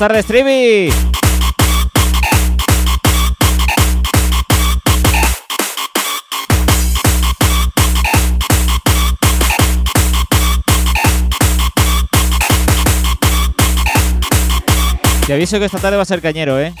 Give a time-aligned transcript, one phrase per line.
[0.00, 0.90] Tardes, Trivi.
[15.26, 16.72] Te aviso que esta tarde va a ser cañero, ¿eh?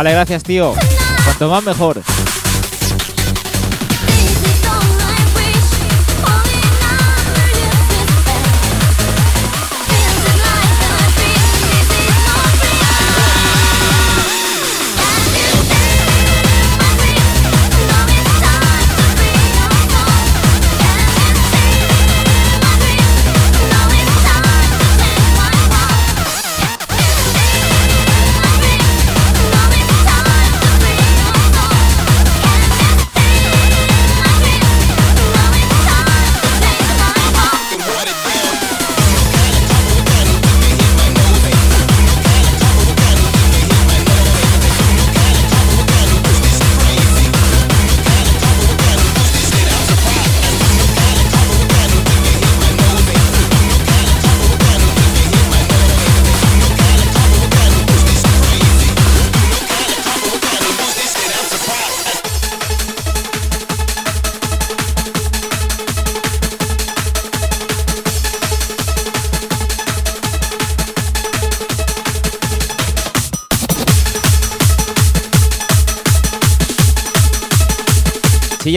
[0.00, 0.72] Vale, gracias, tío.
[1.26, 2.00] Cuanto más mejor.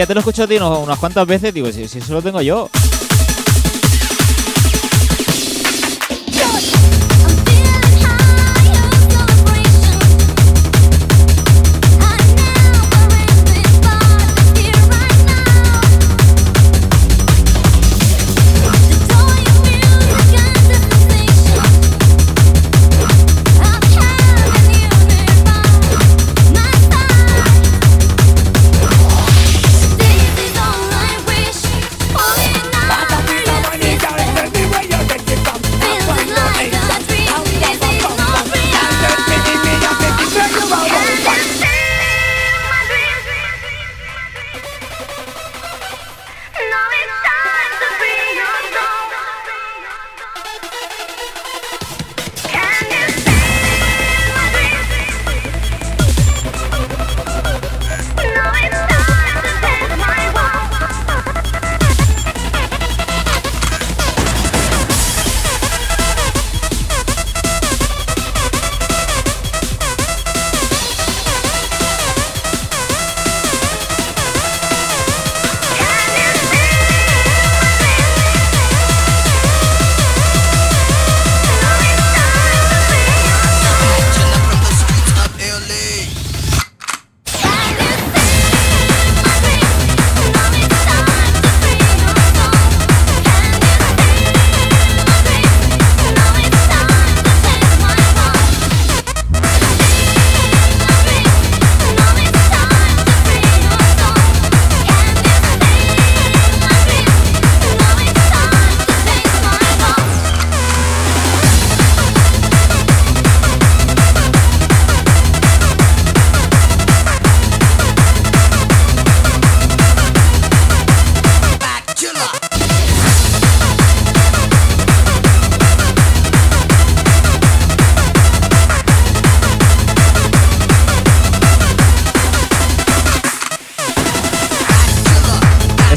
[0.04, 2.42] Ya te lo he escuchado tío, unas cuantas veces, digo, si, si eso lo tengo
[2.42, 2.70] yo.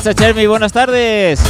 [0.07, 0.15] Mr.
[0.15, 1.41] Chermy, buenas tardes.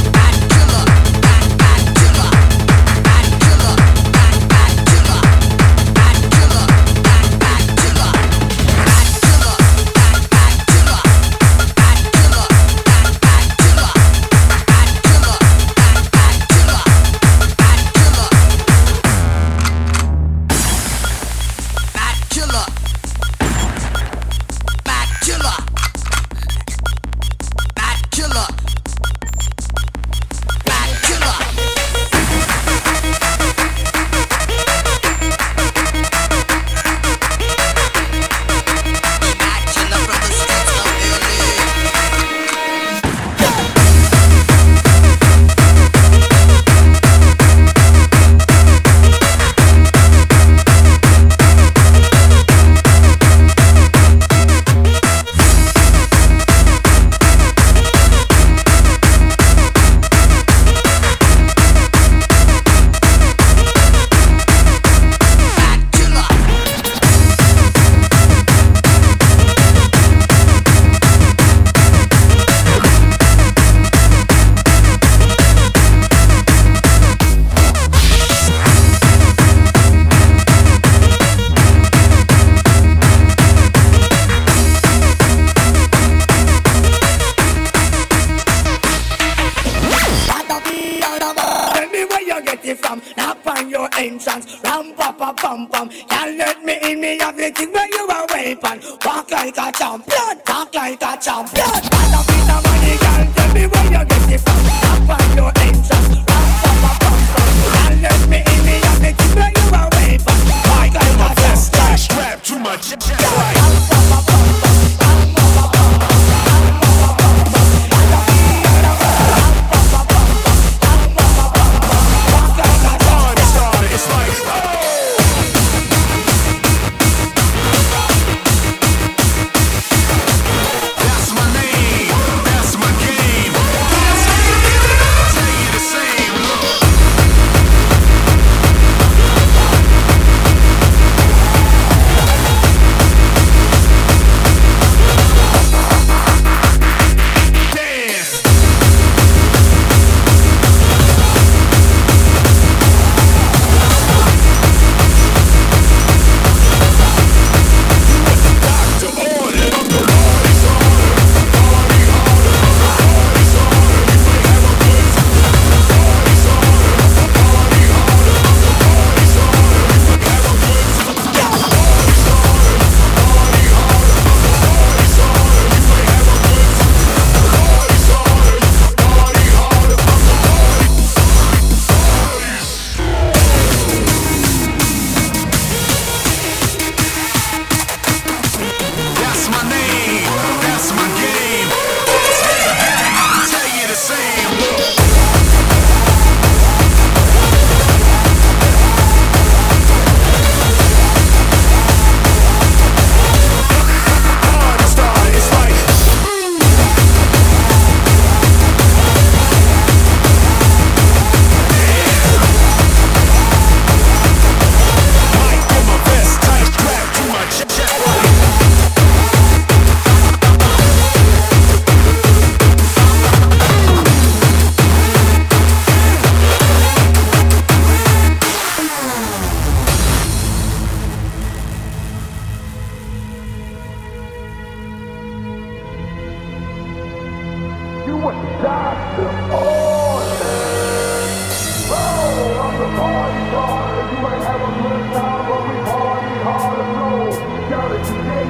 [242.57, 244.05] I'm the party starter.
[244.09, 246.33] You ain't have a good time, but we party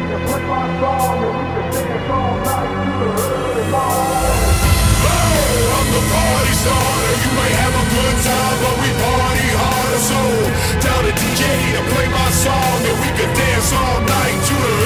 [0.07, 2.75] the play my song, and we can dance all night
[3.27, 3.65] to the
[5.75, 7.13] I'm the party starter.
[7.23, 9.47] You have a good time, but we party
[9.99, 10.19] so.
[10.77, 14.76] The play my song, and we can dance all night to the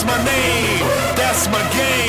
[0.00, 0.86] That's my name.
[1.14, 1.99] That's my game.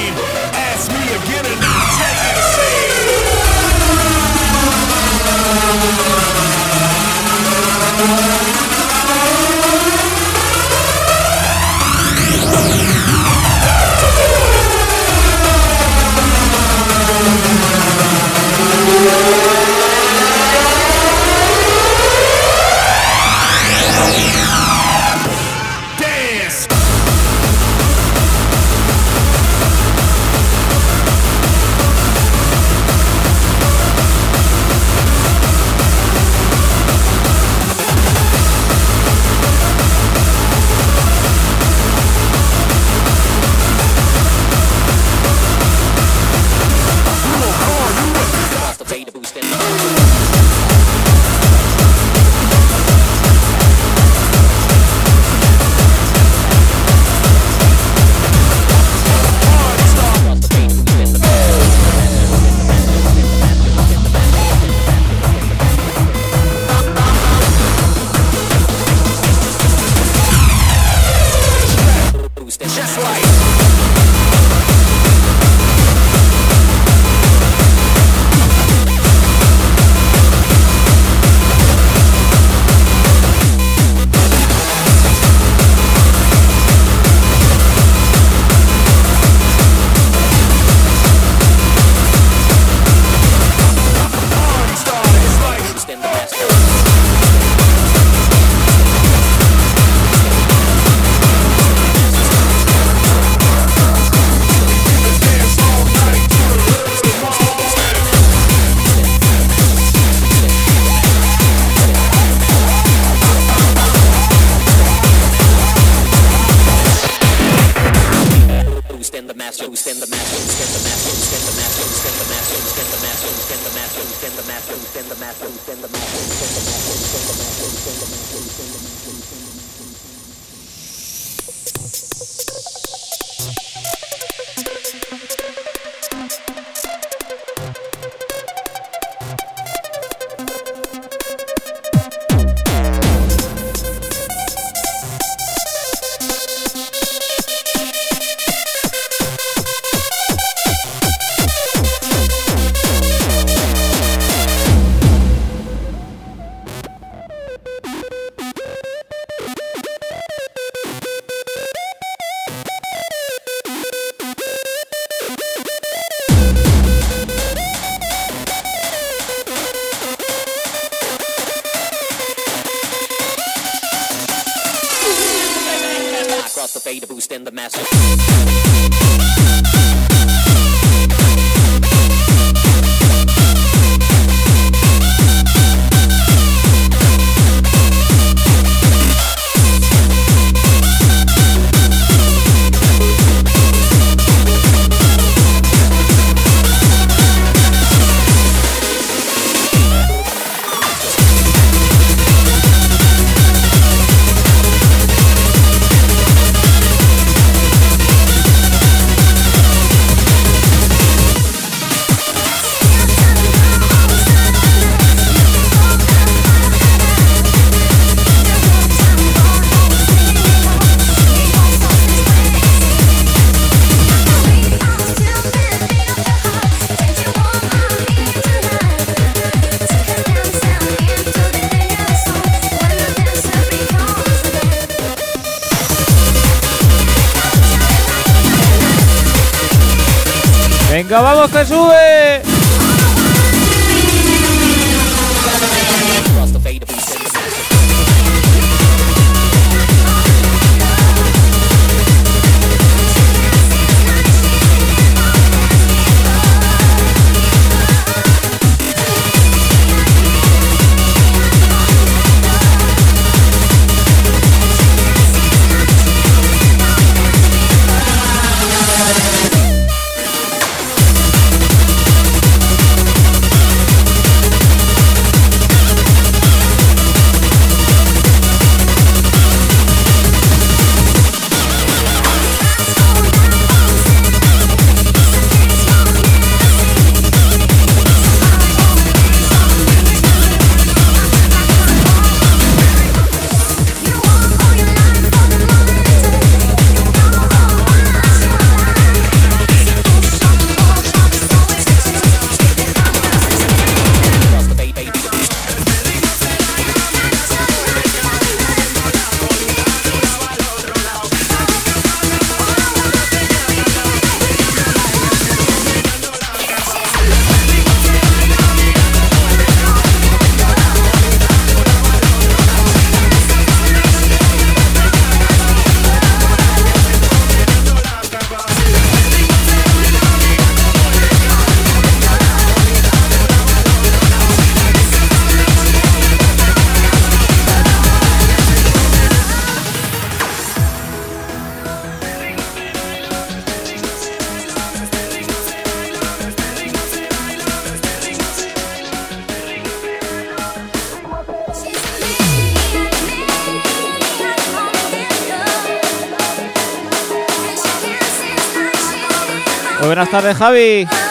[360.31, 361.30] Tardes, Javi.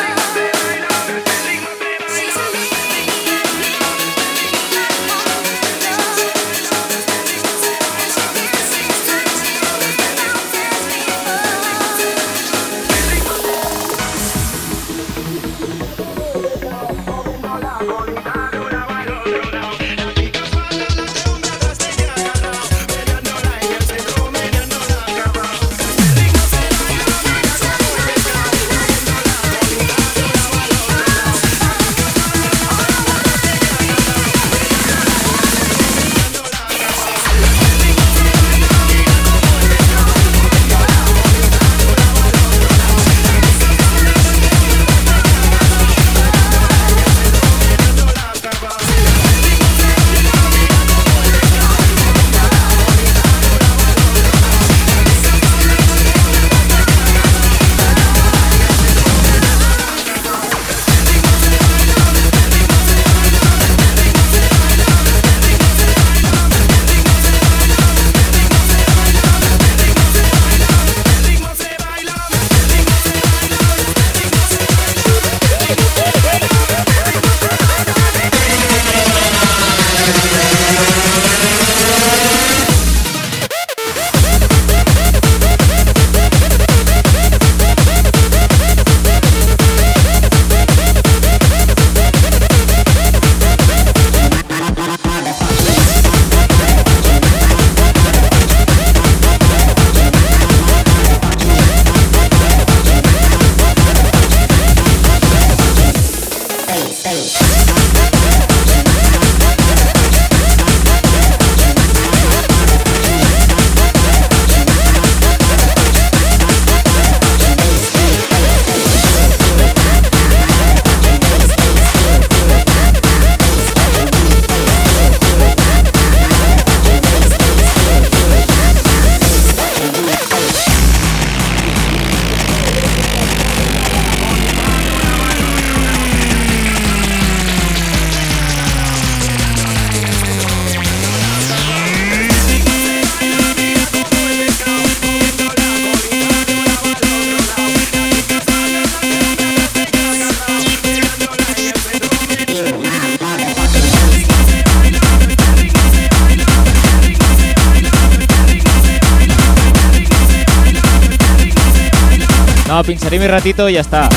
[163.10, 164.08] Pincharé mi ratito y ya está.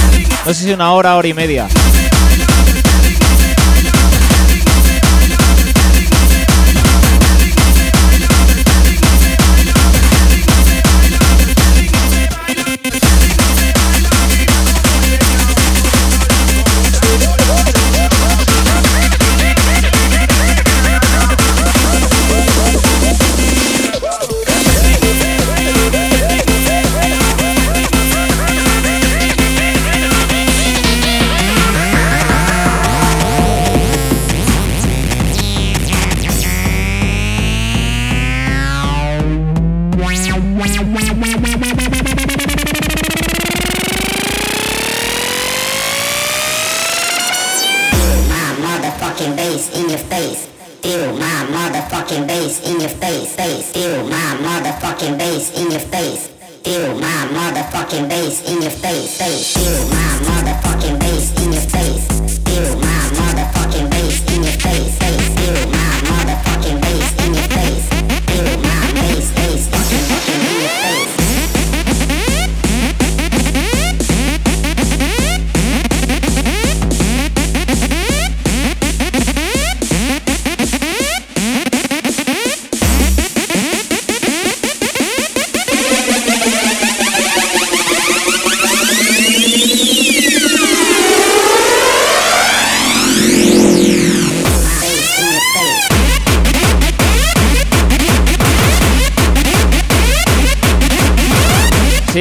[0.46, 1.68] No sé si una hora, hora y media.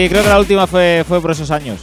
[0.02, 1.78] Sí, creo que la última fue, fue por esos años.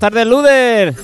[0.00, 0.94] Tardes, Luder.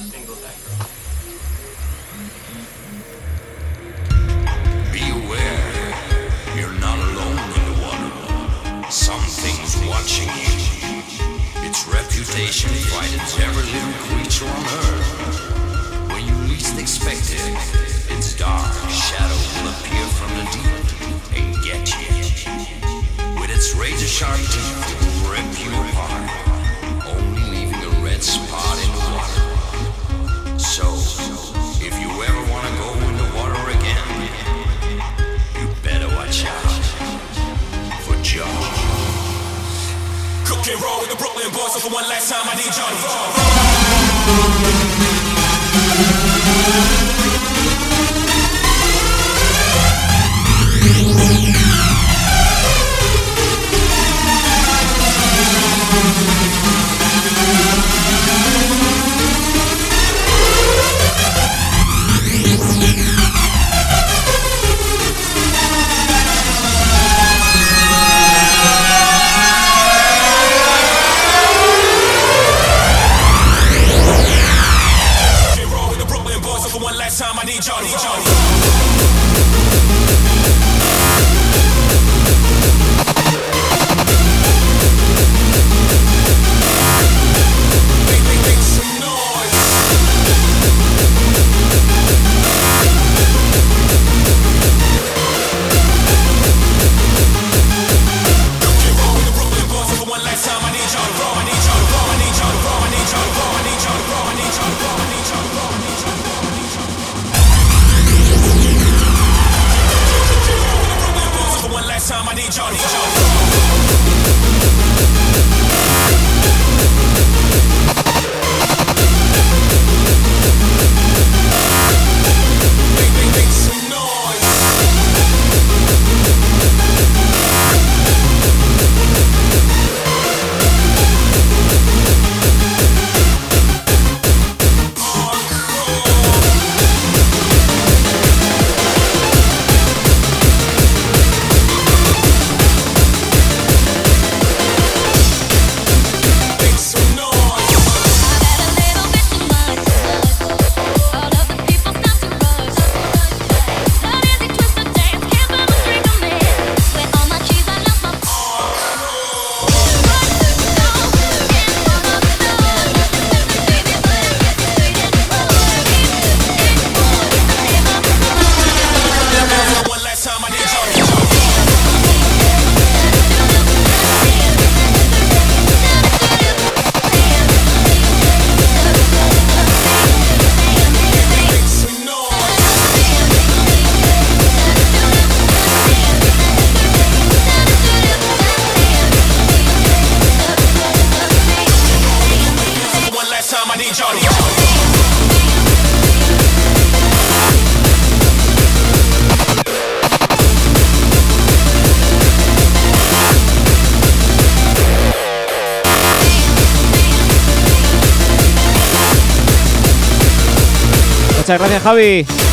[211.59, 212.46] Gracias, Javi.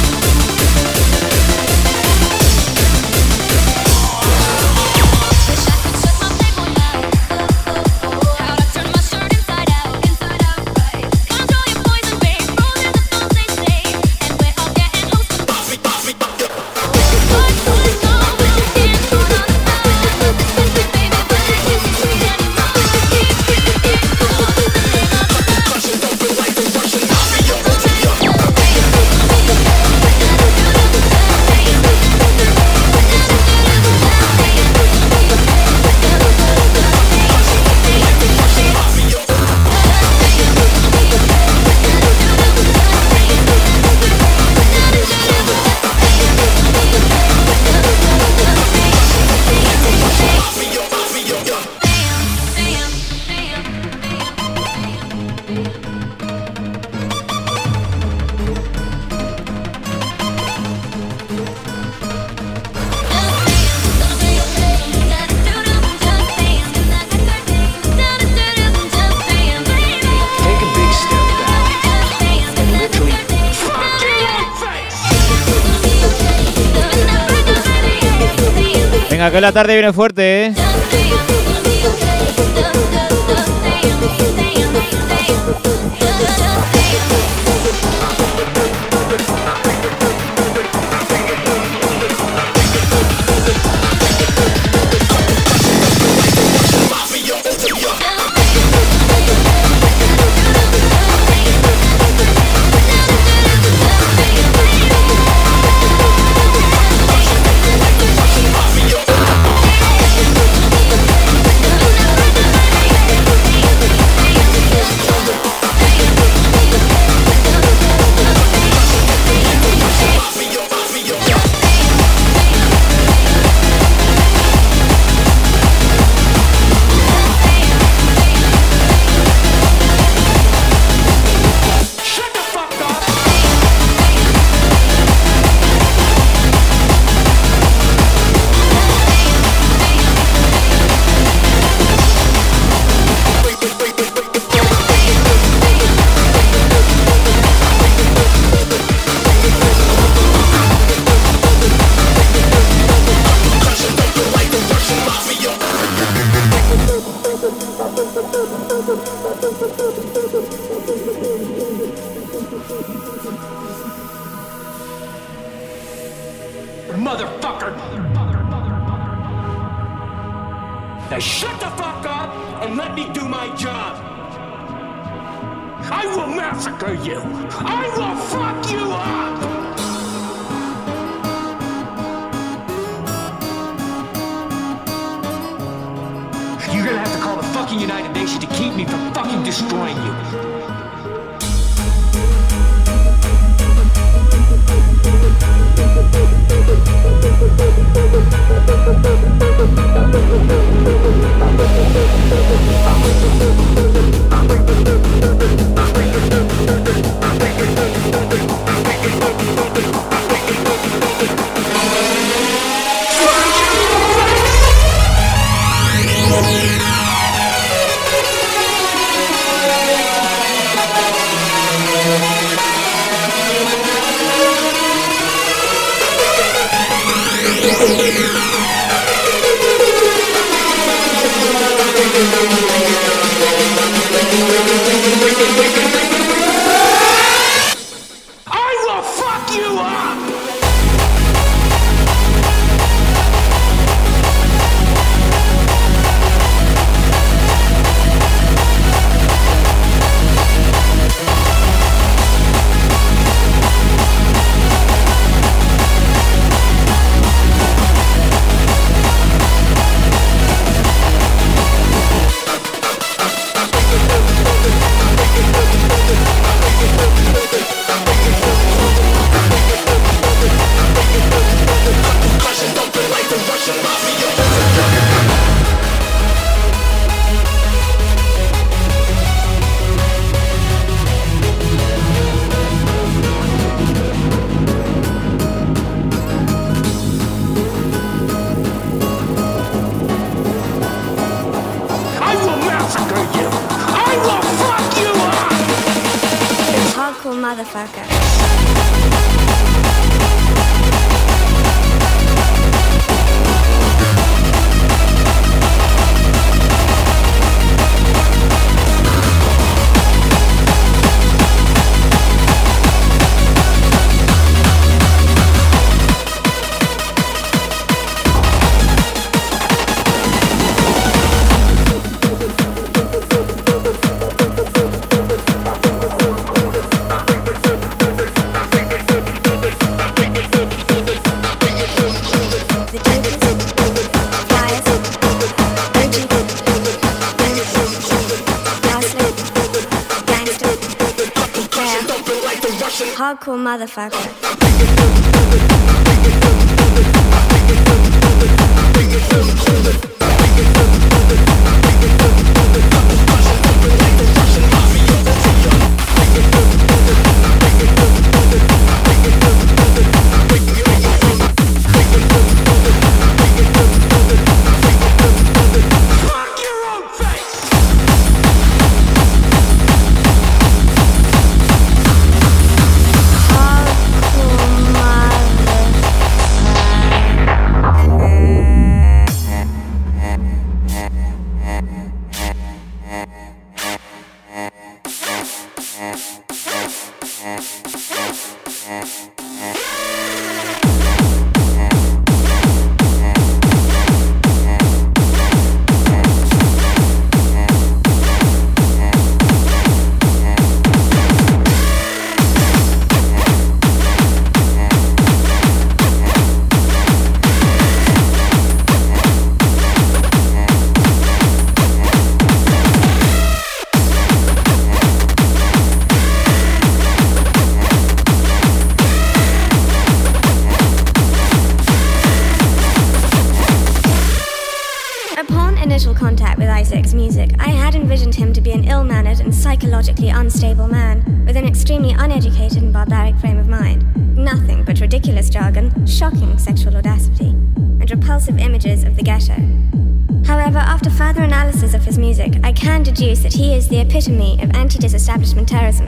[79.44, 80.63] La tarde viene fuerte, ¿eh?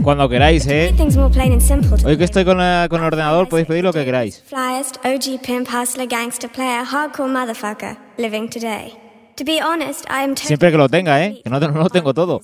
[0.05, 0.93] cuando queráis, ¿eh?
[2.05, 4.43] Hoy que estoy con, la, con el ordenador podéis pedir lo que queráis.
[10.47, 11.41] Siempre que lo tenga, ¿eh?
[11.43, 12.39] Que no, no lo tengo todo.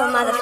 [0.00, 0.39] Hardcore motherfucker.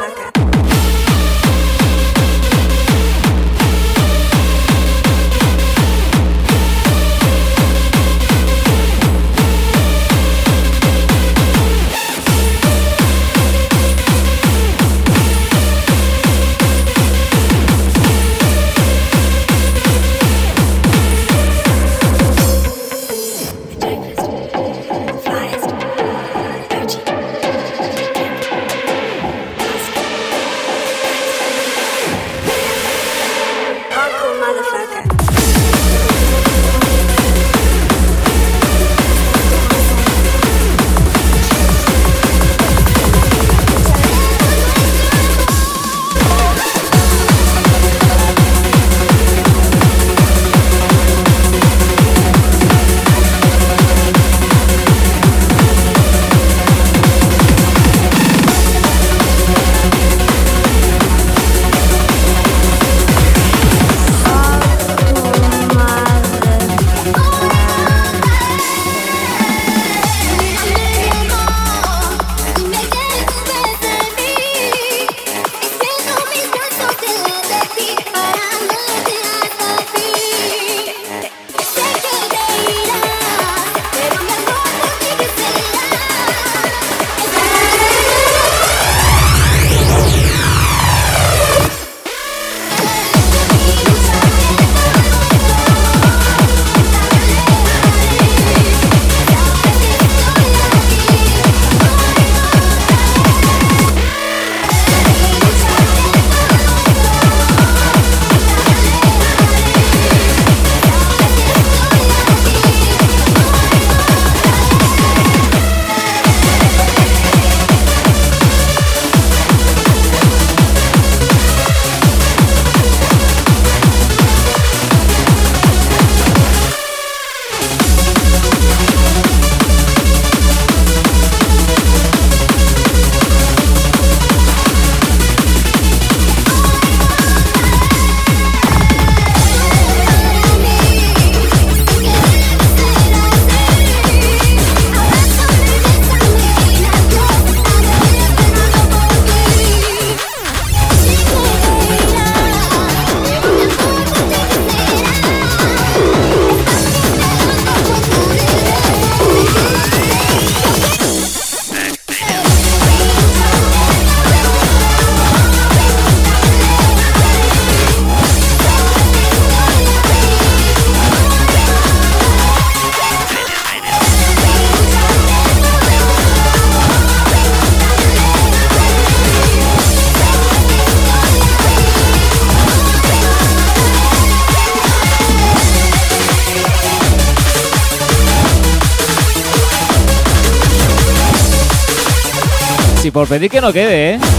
[193.19, 194.38] Por pedir que no quede, ¿eh?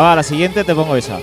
[0.00, 1.18] Va, la siguiente te pongo esa.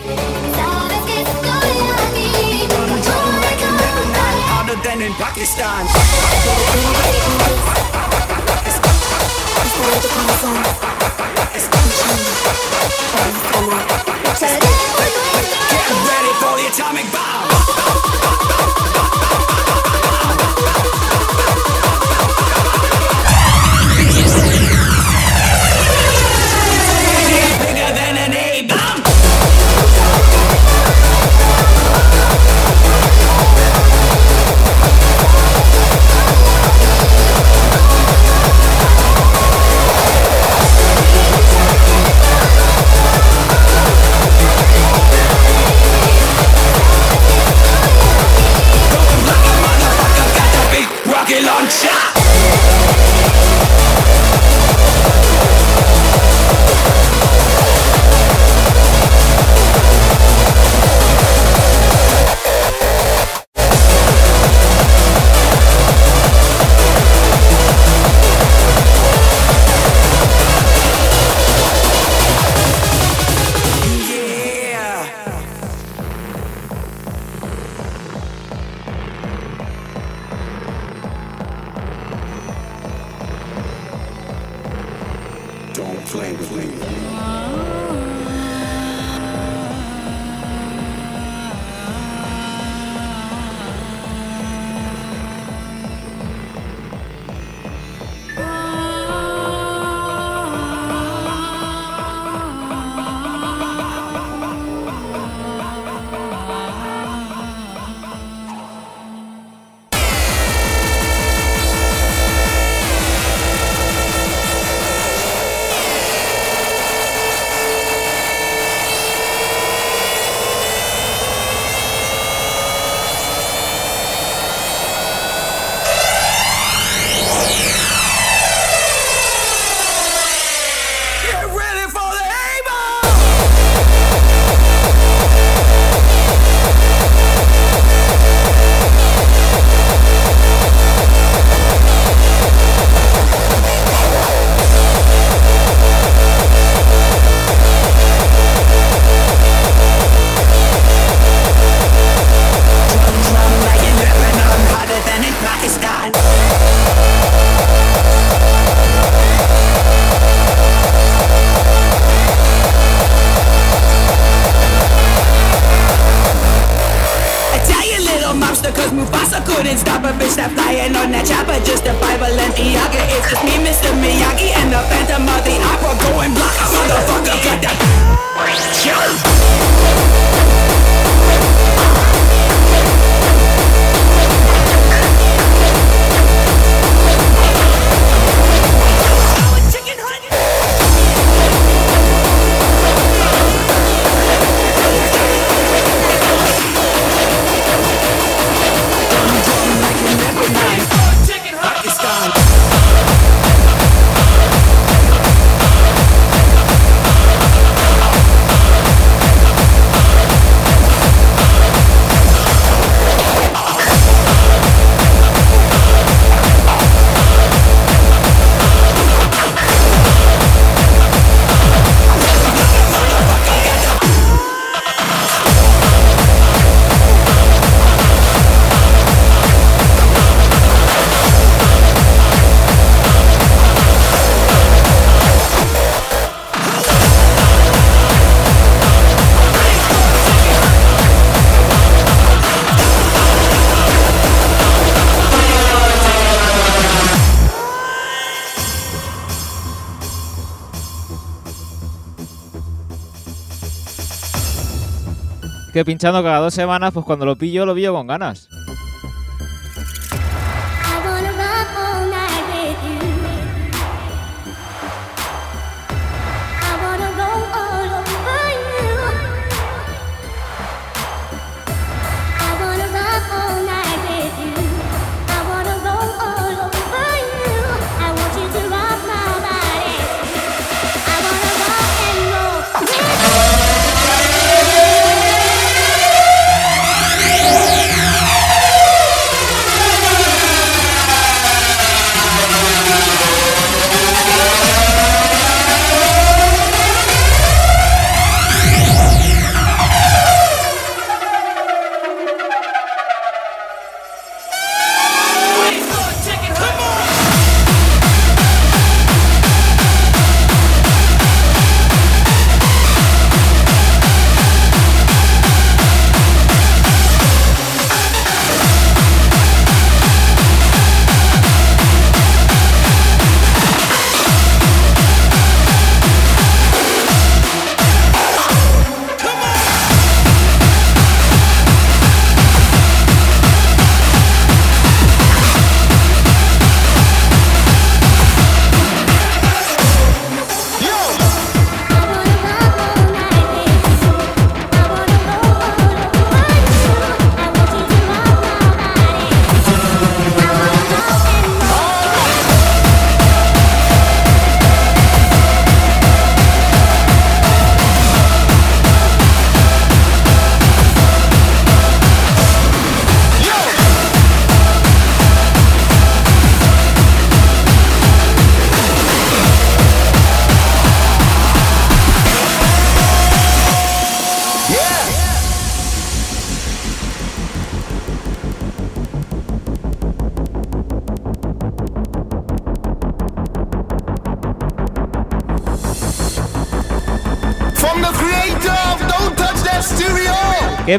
[255.86, 258.50] pinchando cada dos semanas, pues cuando lo pillo, lo pillo con ganas.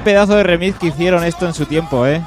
[0.06, 2.22] pedazo de remix que hicieron esto en su tiempo, ¿eh?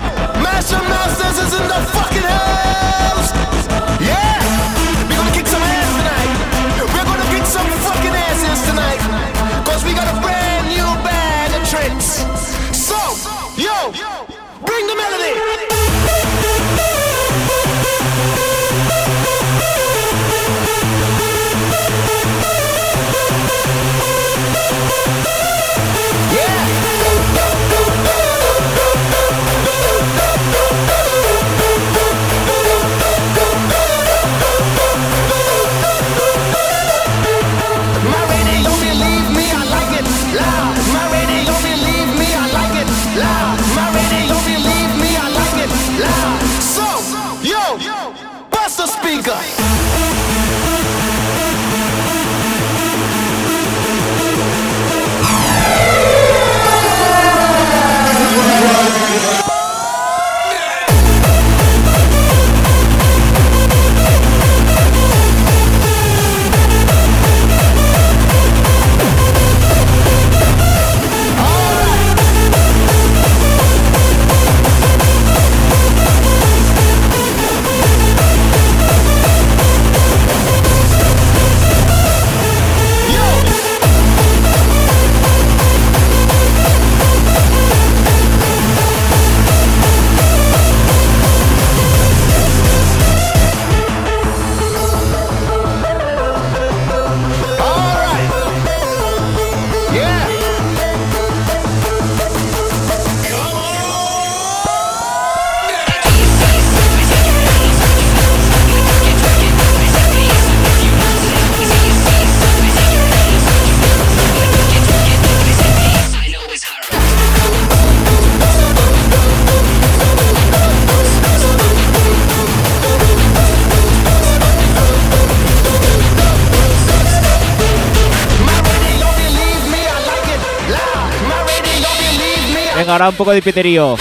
[133.09, 133.97] Un poco de piterío.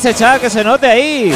[0.00, 1.32] Gracias, Chá, que se note ahí.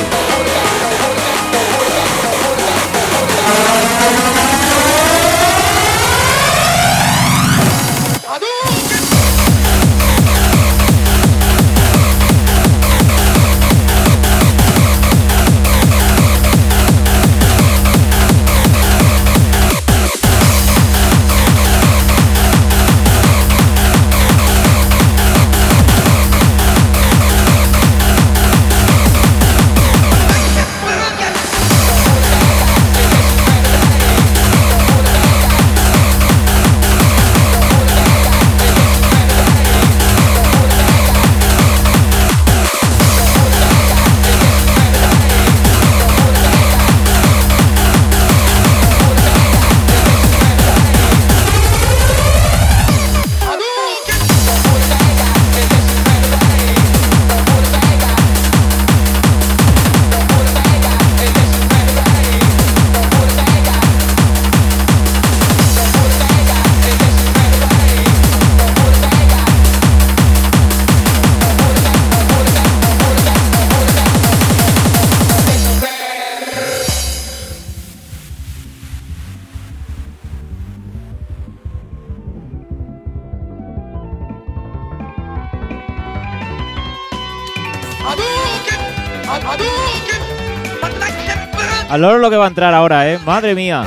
[92.03, 93.19] valoro lo que va a entrar ahora, ¿eh?
[93.25, 93.85] Madre mía.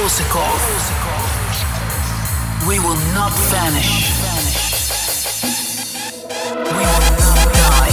[0.00, 0.60] Korsakov.
[2.66, 4.08] We will not vanish.
[6.72, 7.92] We will not die.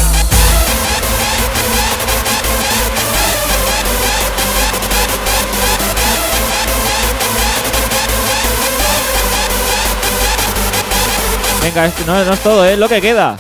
[11.61, 12.69] Venga, este no, no es todo, ¿eh?
[12.69, 12.77] es ¿eh?
[12.77, 13.37] lo que queda.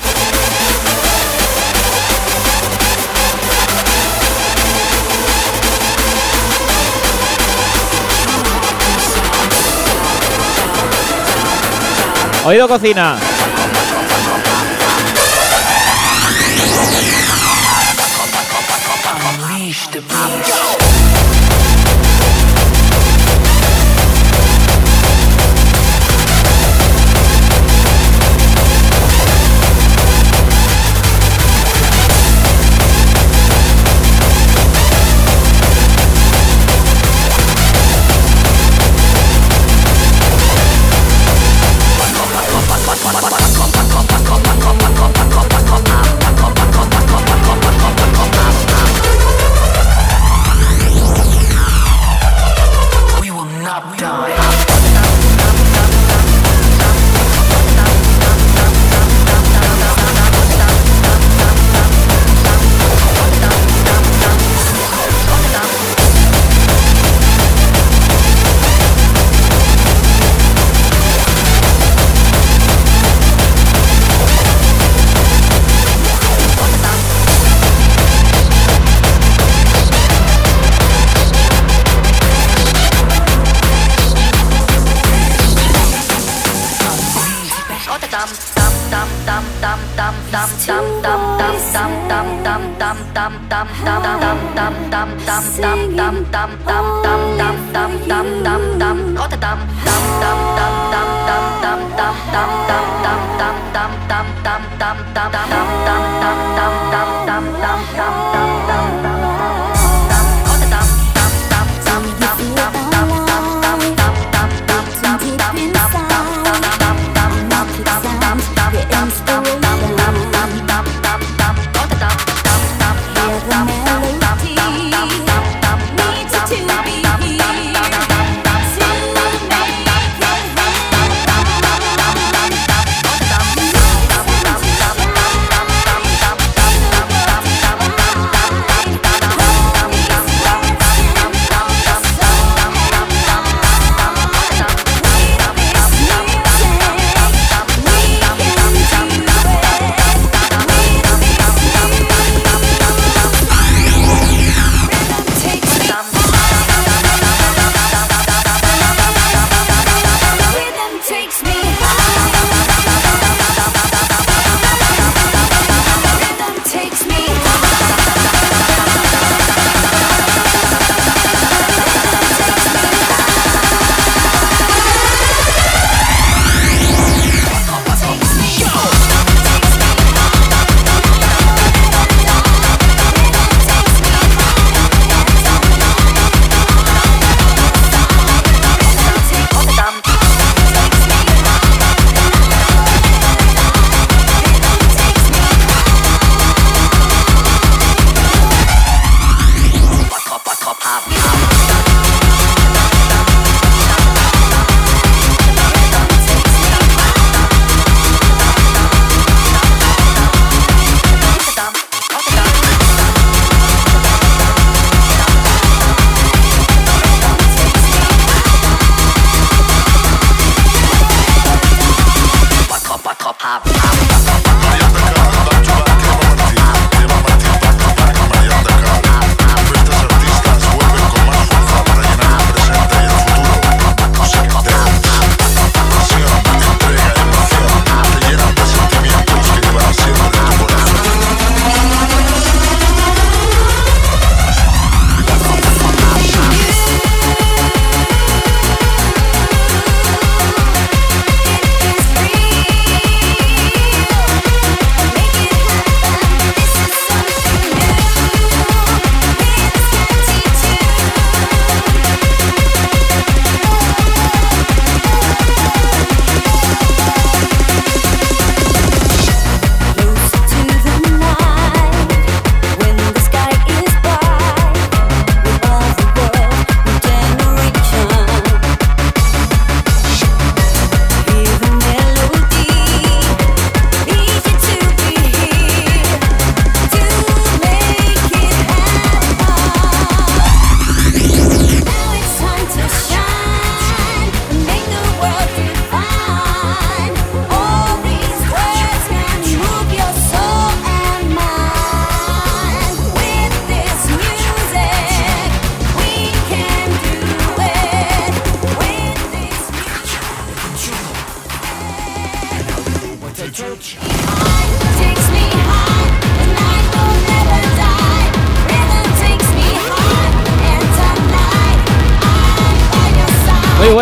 [12.47, 13.36] Oído cocina.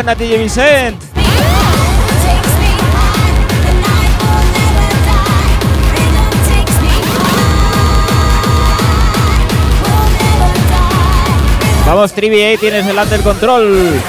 [0.06, 1.04] Muy buena, DJ Vincent.
[11.88, 14.00] Vamos, Trivi, ahí tienes el control.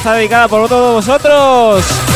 [0.00, 2.09] Está dedicada por todos vosotros.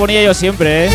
[0.00, 0.86] ponía yo siempre.
[0.86, 0.90] ¿eh?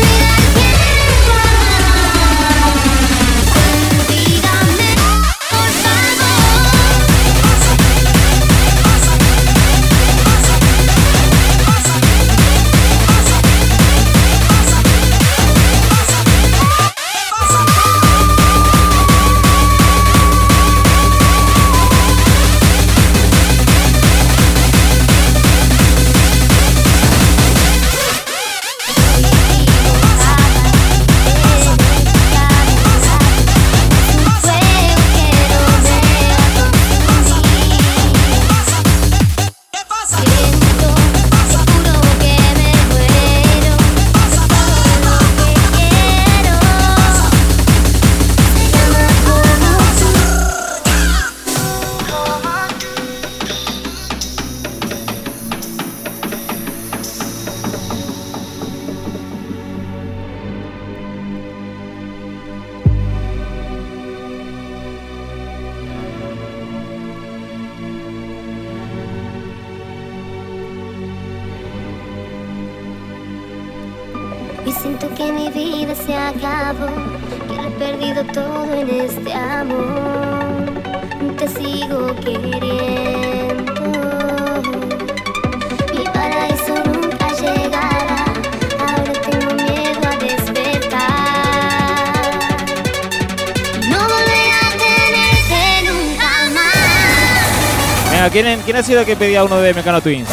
[98.86, 100.28] sido que pedía uno de Mecano Twins.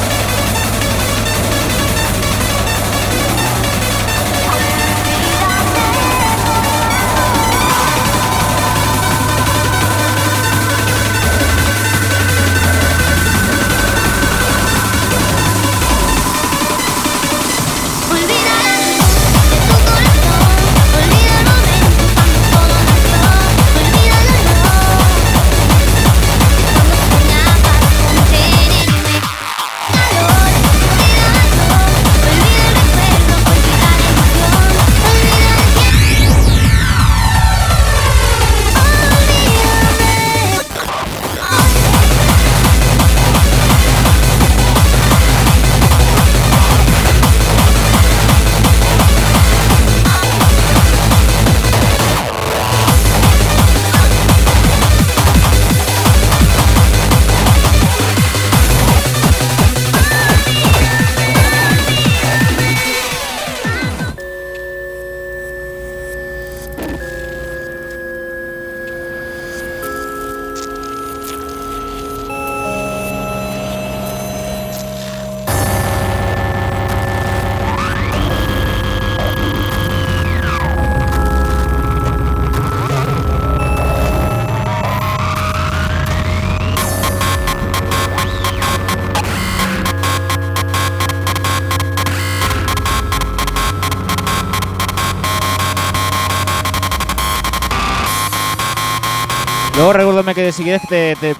[100.43, 101.35] que si quieres te, te,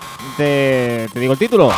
[1.12, 1.72] te digo el título.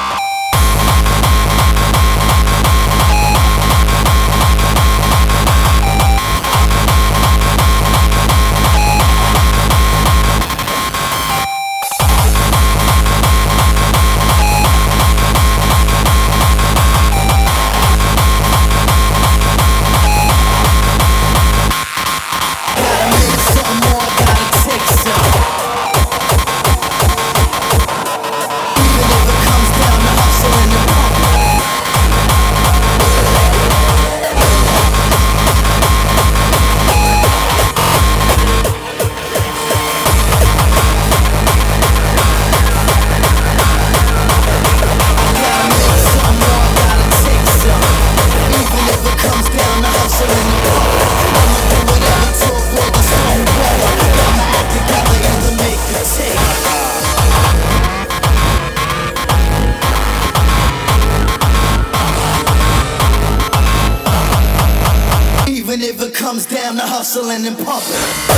[67.06, 68.35] hustling in public.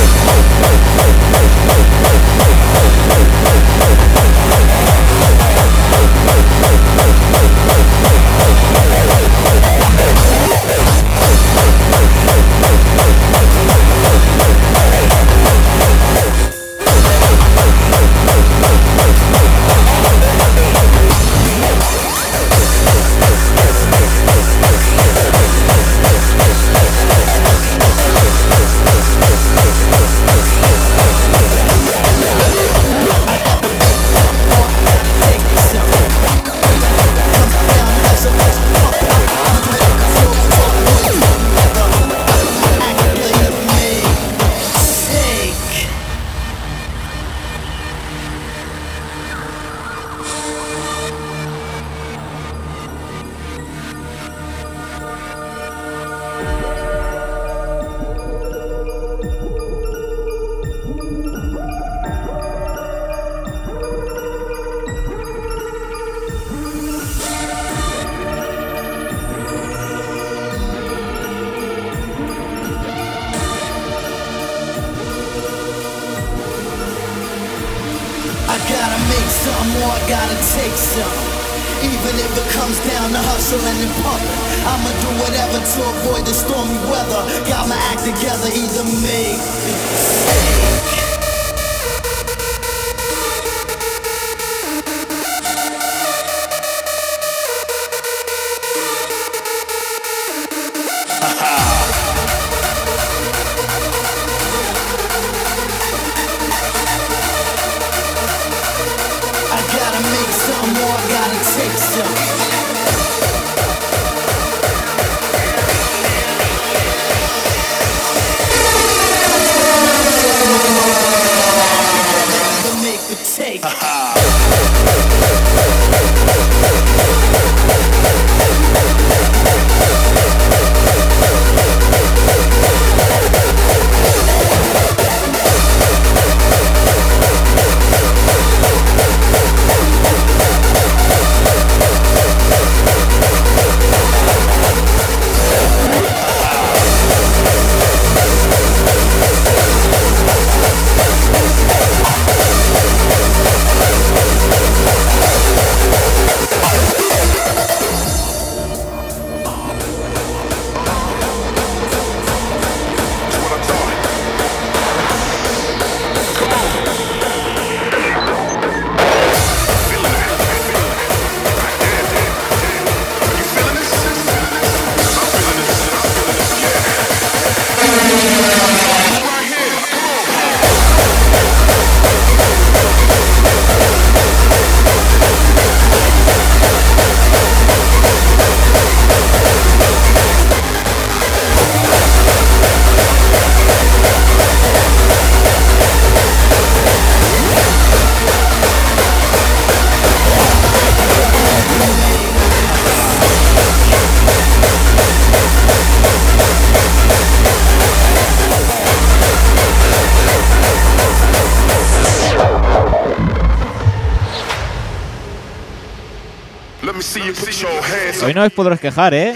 [218.48, 219.32] Os podréis quejar, ¿eh?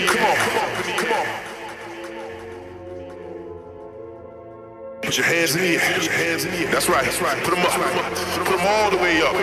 [5.02, 5.94] Put your hands in the air.
[5.94, 6.72] Put your hands in the air.
[6.72, 7.04] That's right.
[7.04, 7.36] That's right.
[7.44, 7.72] Put them up.
[7.72, 9.34] Put them all the way up.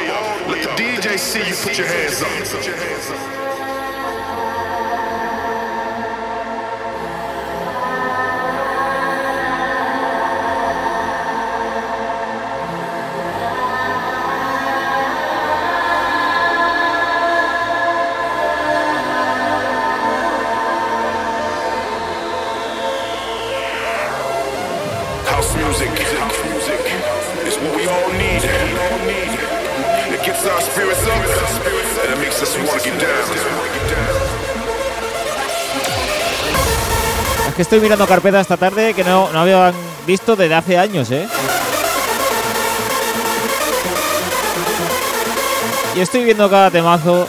[0.48, 2.30] Let the DJ see you put your hands up.
[2.50, 3.39] Put your hands up.
[37.70, 39.76] Estoy mirando carpeta esta tarde que no, no habían
[40.08, 41.28] visto desde hace años, ¿eh?
[45.96, 47.28] Y estoy viendo cada temazo.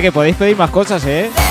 [0.00, 1.47] Que podéis pedir más cosas, eh.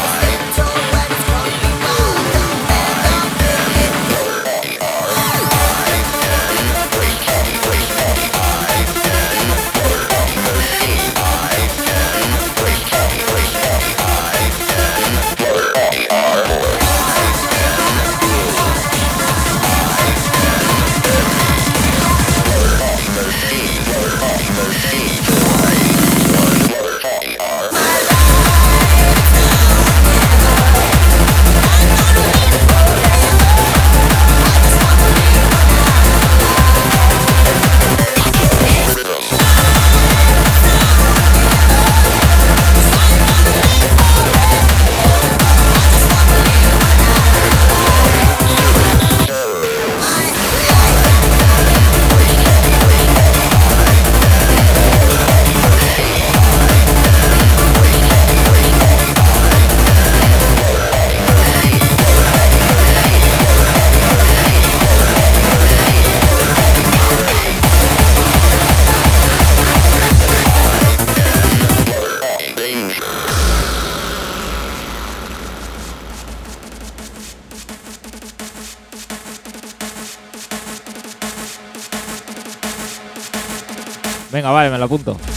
[84.87, 85.36] punto.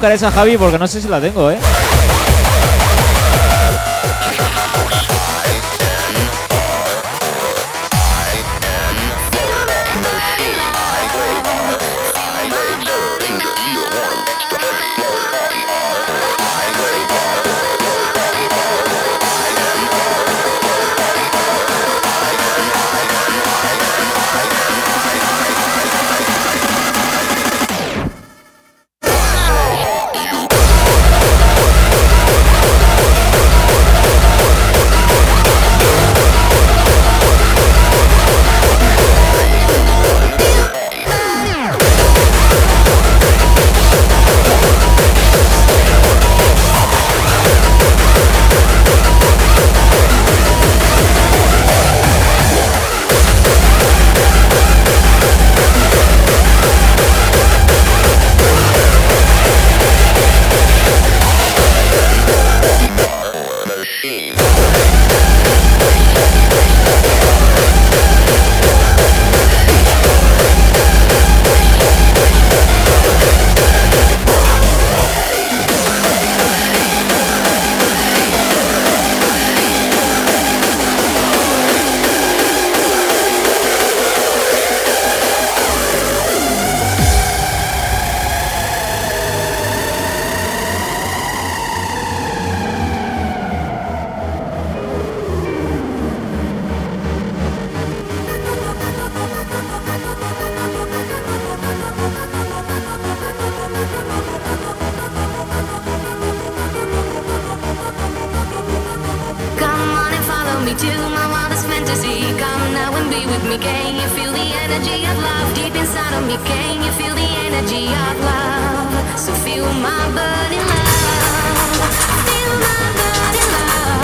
[0.00, 1.58] buscar esa Javi porque no sé si la tengo, ¿eh?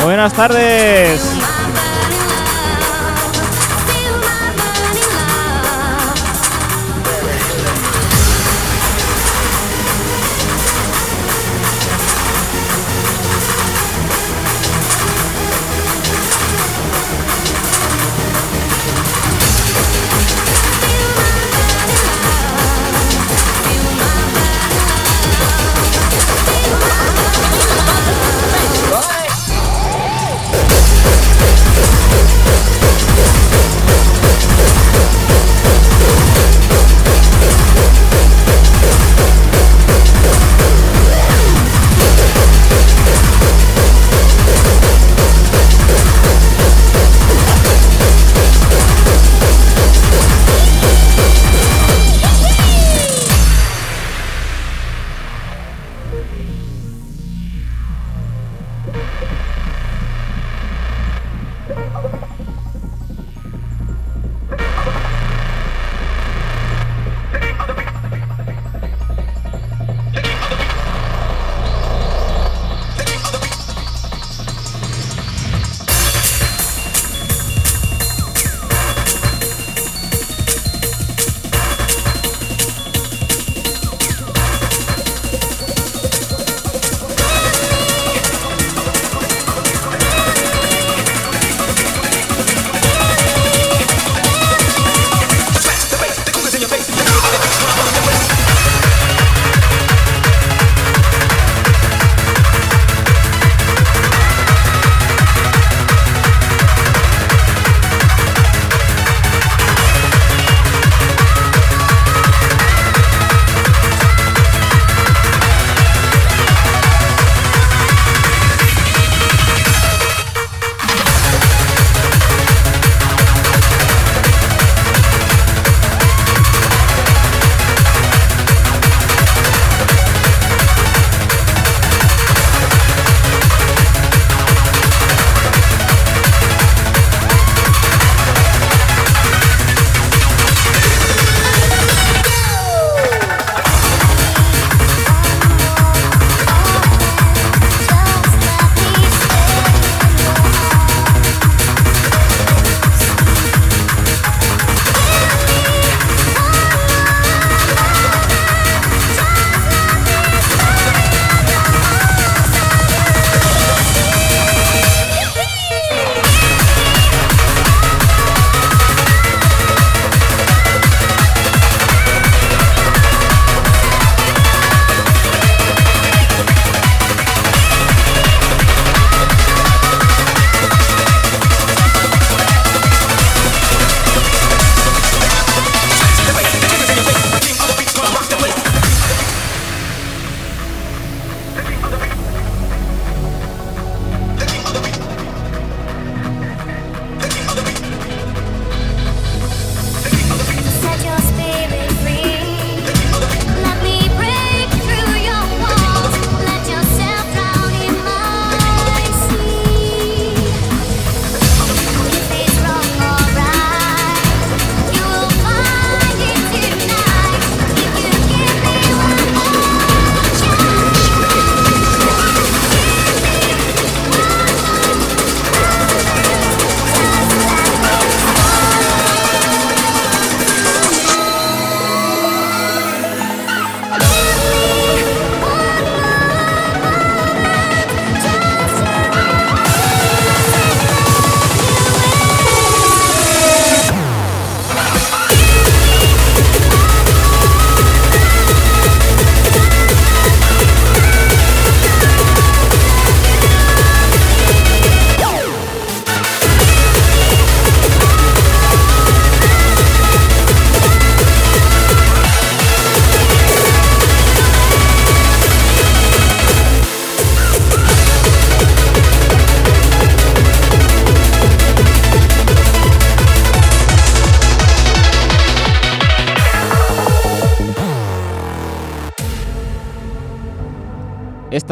[0.07, 1.21] Buenas tardes.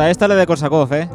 [0.08, 1.08] gusta esta la de Korsakov, ¿eh?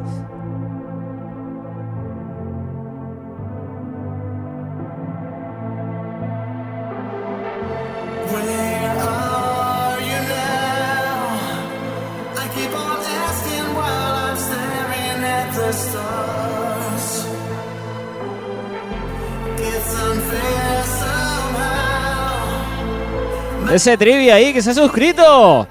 [23.72, 25.68] Ese trivia ahí que se ha suscrito.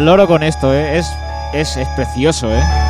[0.00, 0.96] al loro con esto, eh.
[0.96, 1.06] es,
[1.52, 2.89] es, es precioso, ¿eh?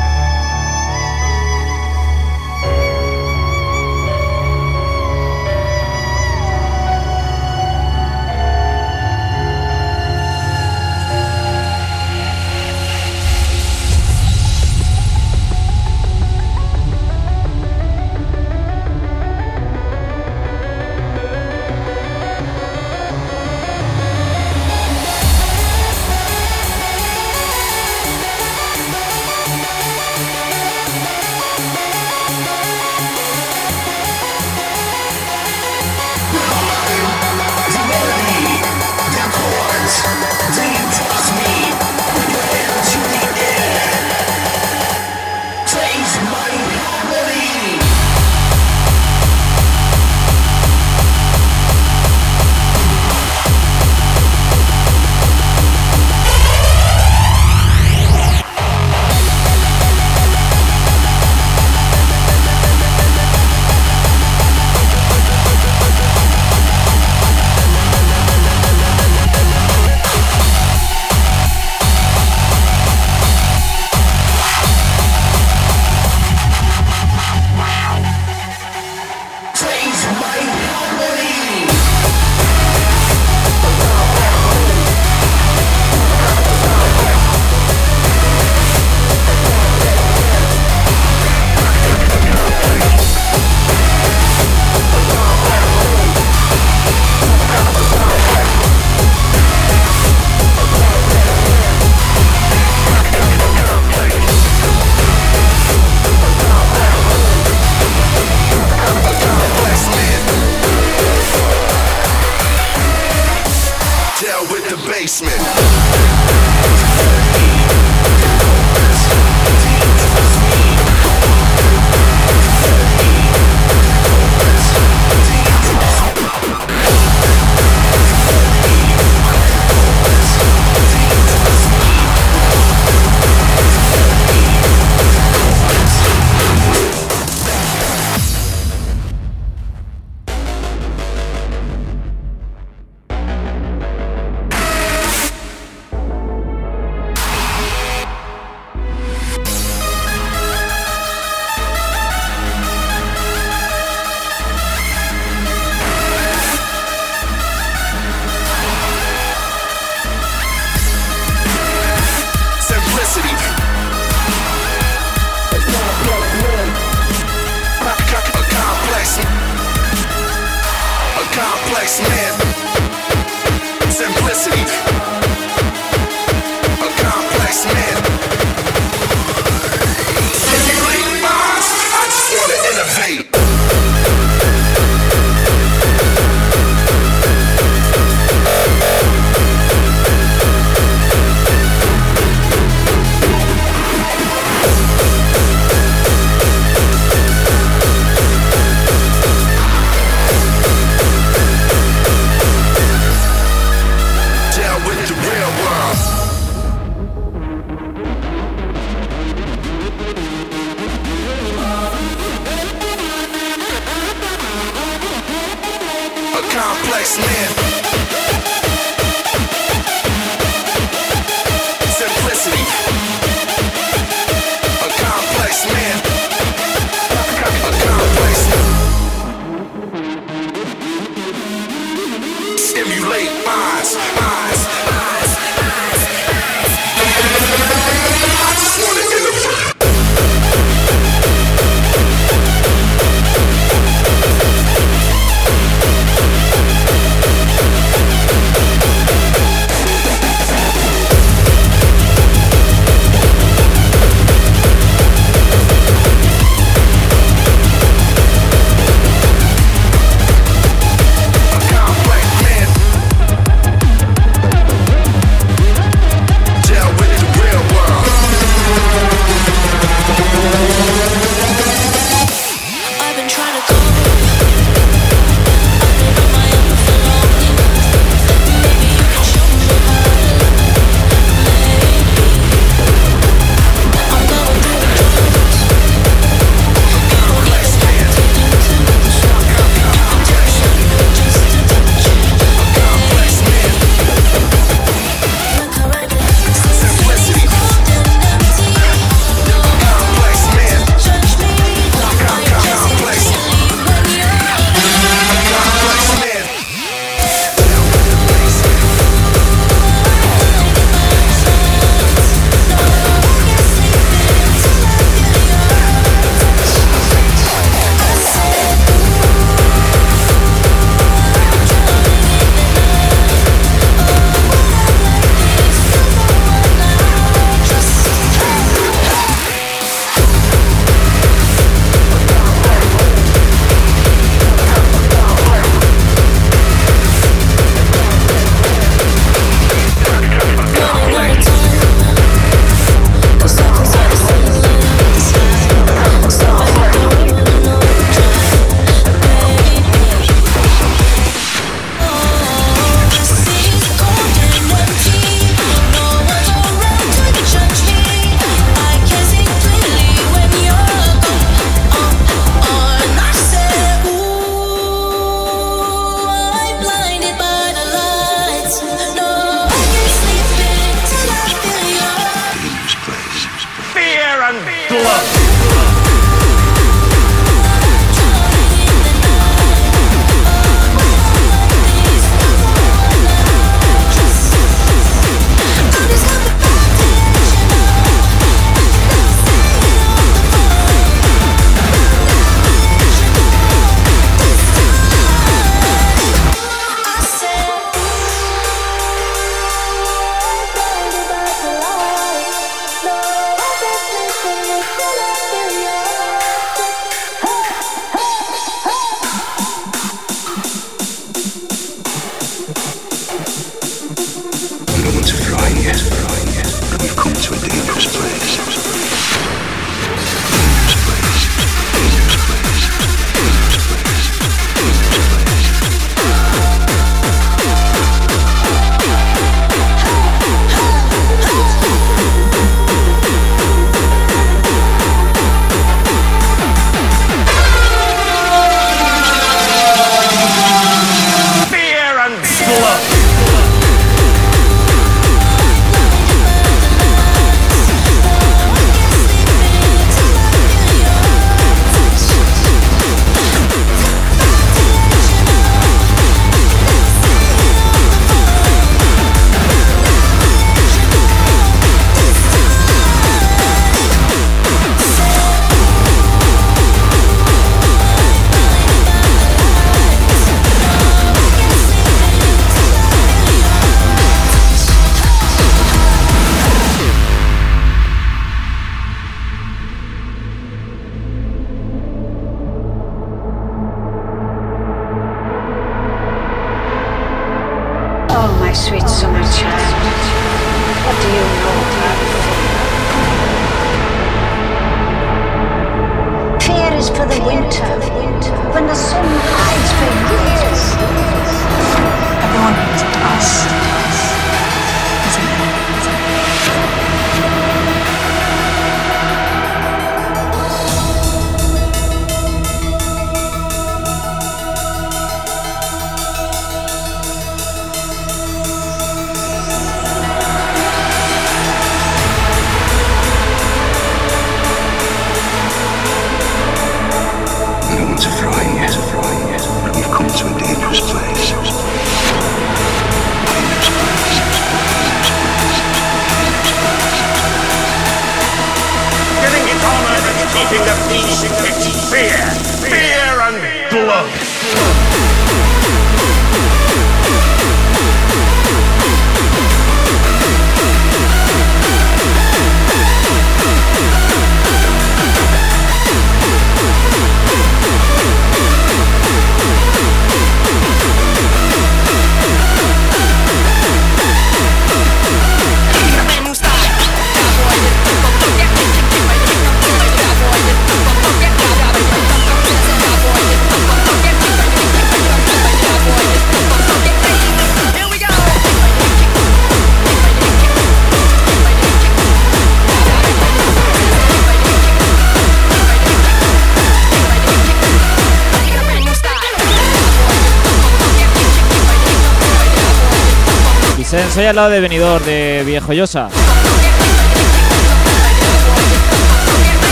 [594.51, 596.27] al lado de Benidorm, de Viejoyosa.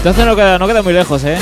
[0.00, 1.36] Entonces no queda, no queda muy lejos, ¿eh?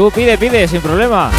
[0.00, 1.30] Tú pide, pide, sin problema.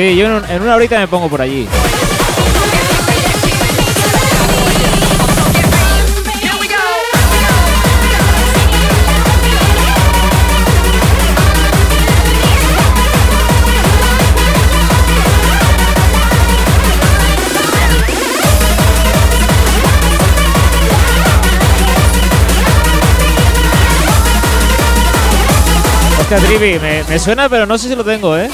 [0.00, 1.68] Sí, yo en una horita me pongo por allí.
[26.46, 28.48] Trivi, me suena, pero no sé si lo tengo, ¿eh?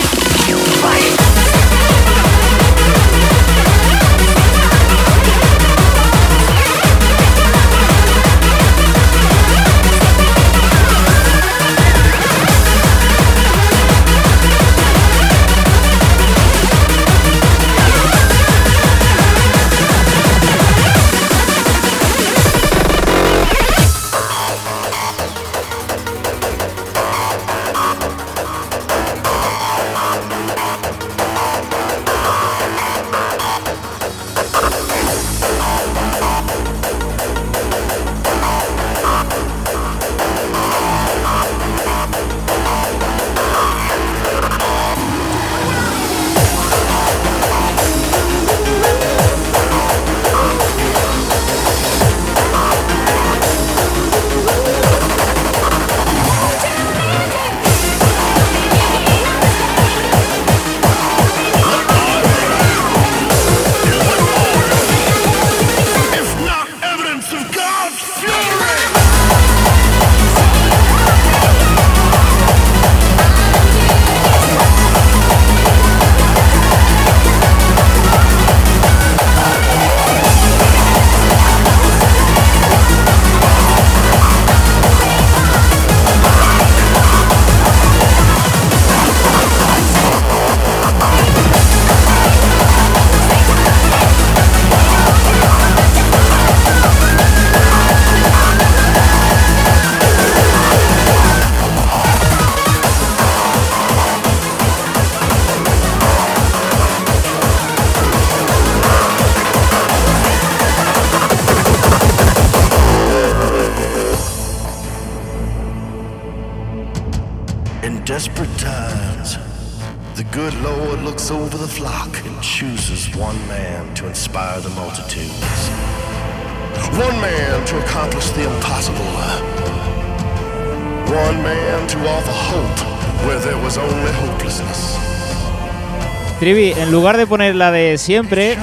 [137.17, 138.57] de poner la de siempre,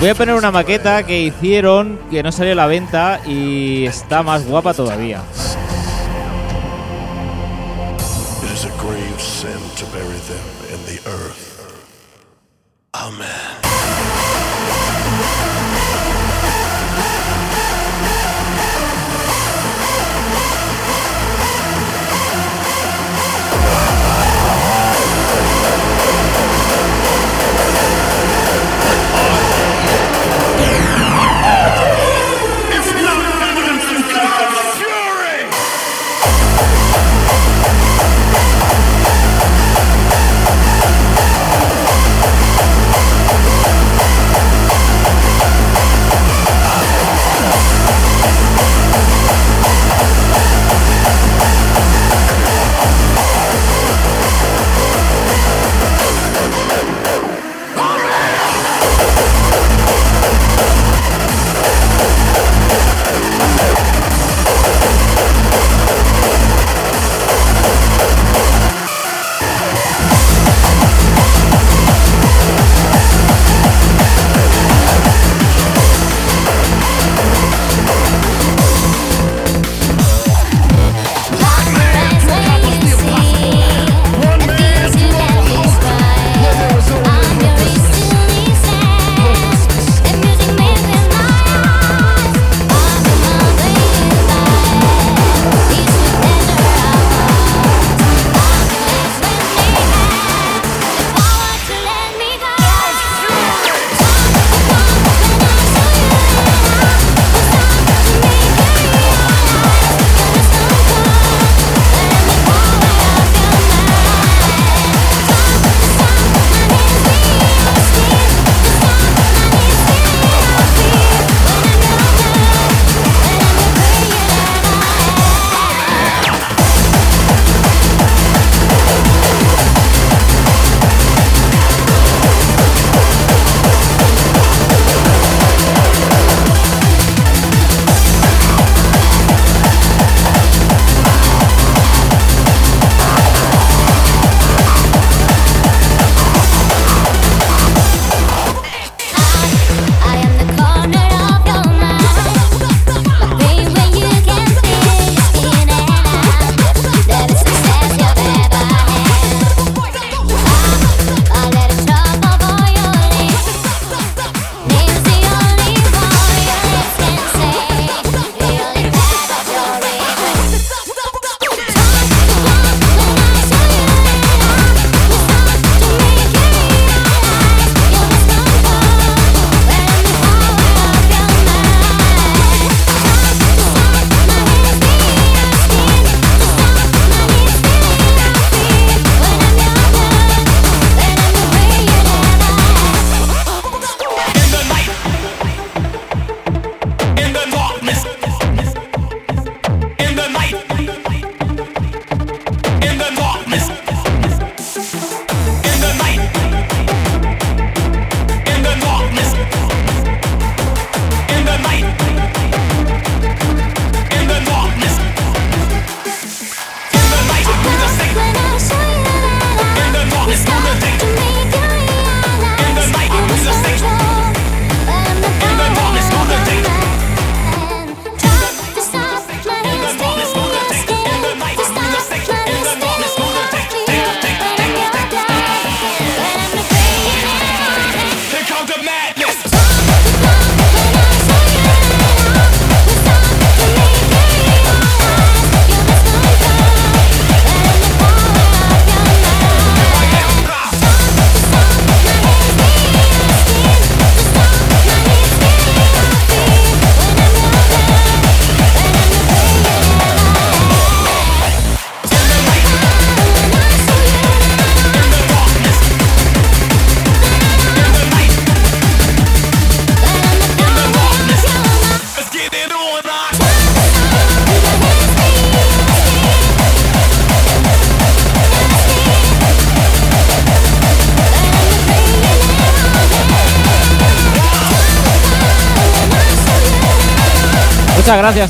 [0.00, 4.22] voy a poner una maqueta que hicieron, que no salió a la venta y está
[4.22, 5.22] más guapa todavía.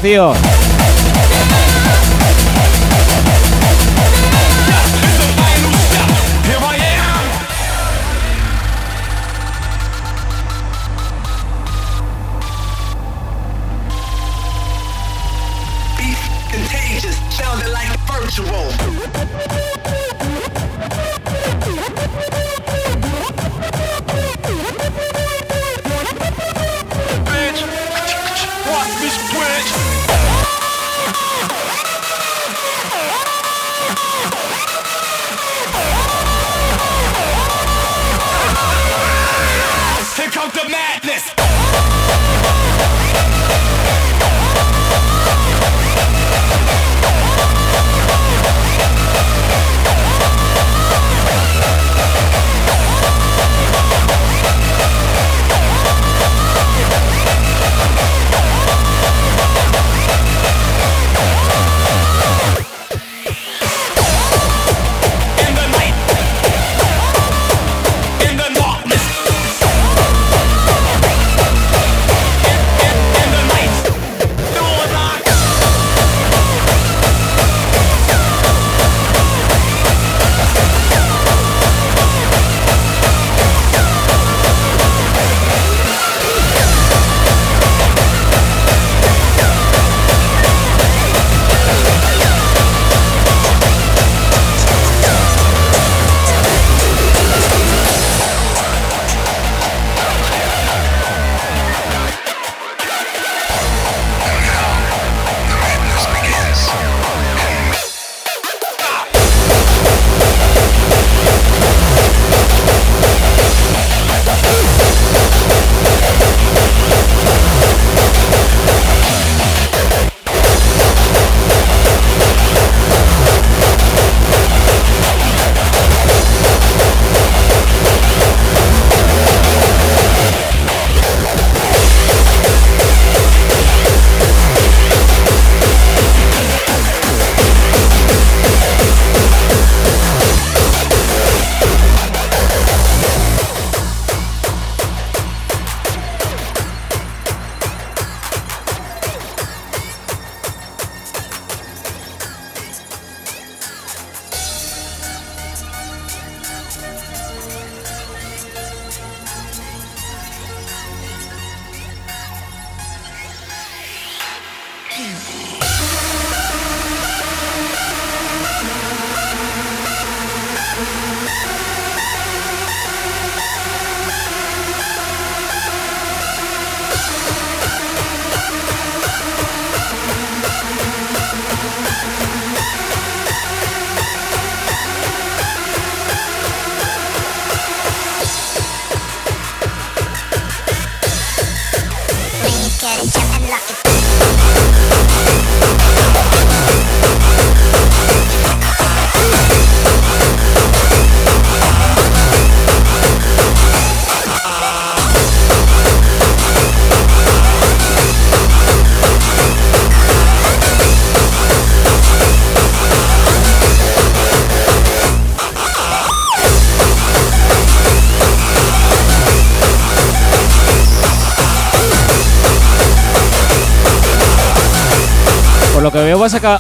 [0.05, 0.44] Rocío.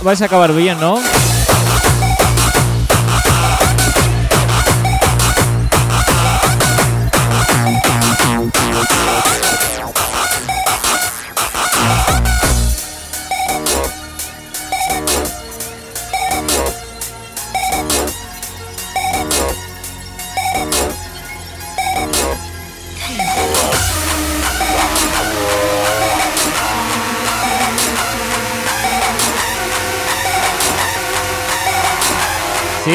[0.03, 0.99] vais a acabar bien, ¿no?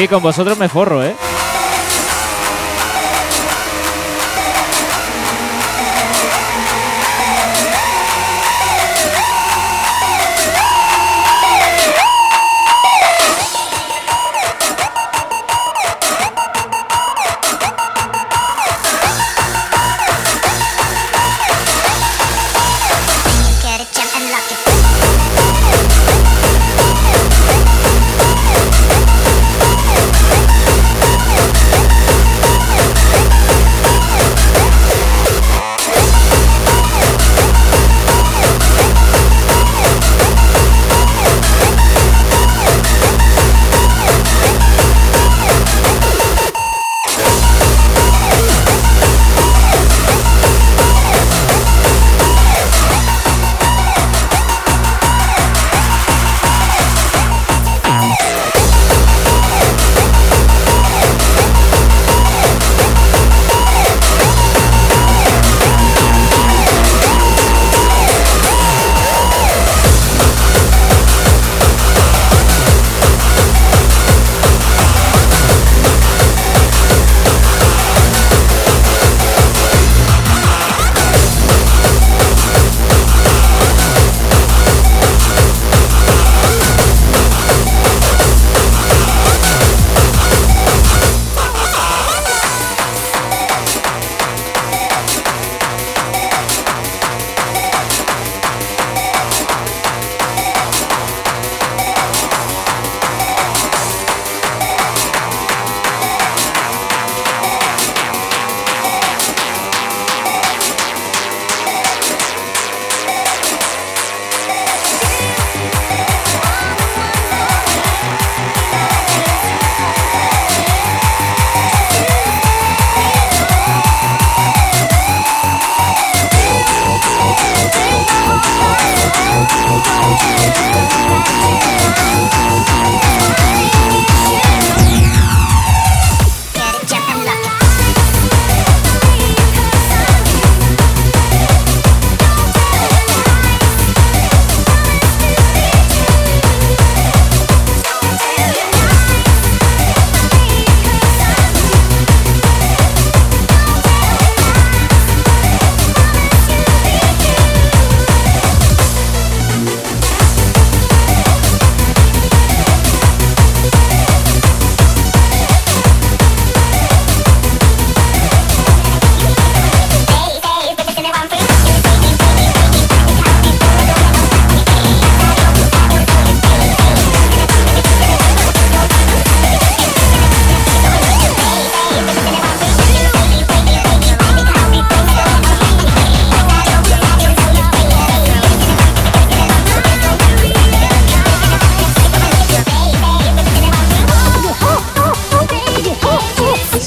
[0.00, 1.14] Sí, con vosotros me forro, ¿eh?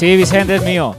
[0.04, 0.93] Sí, Vicente es mío.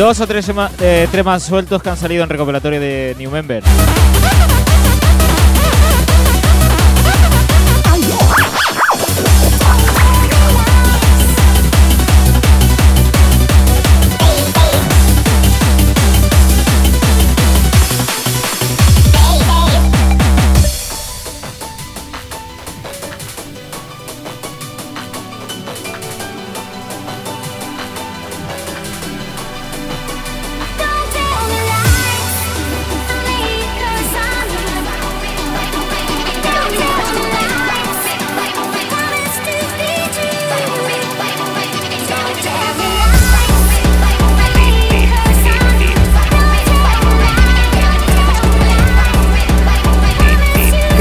[0.00, 0.50] Dos o tres
[0.80, 3.62] eh, temas sueltos que han salido en recopilatorio de New Member.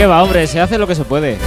[0.10, 0.48] ¿Qué va, hombre?
[0.48, 1.38] Se hace lo que se puede.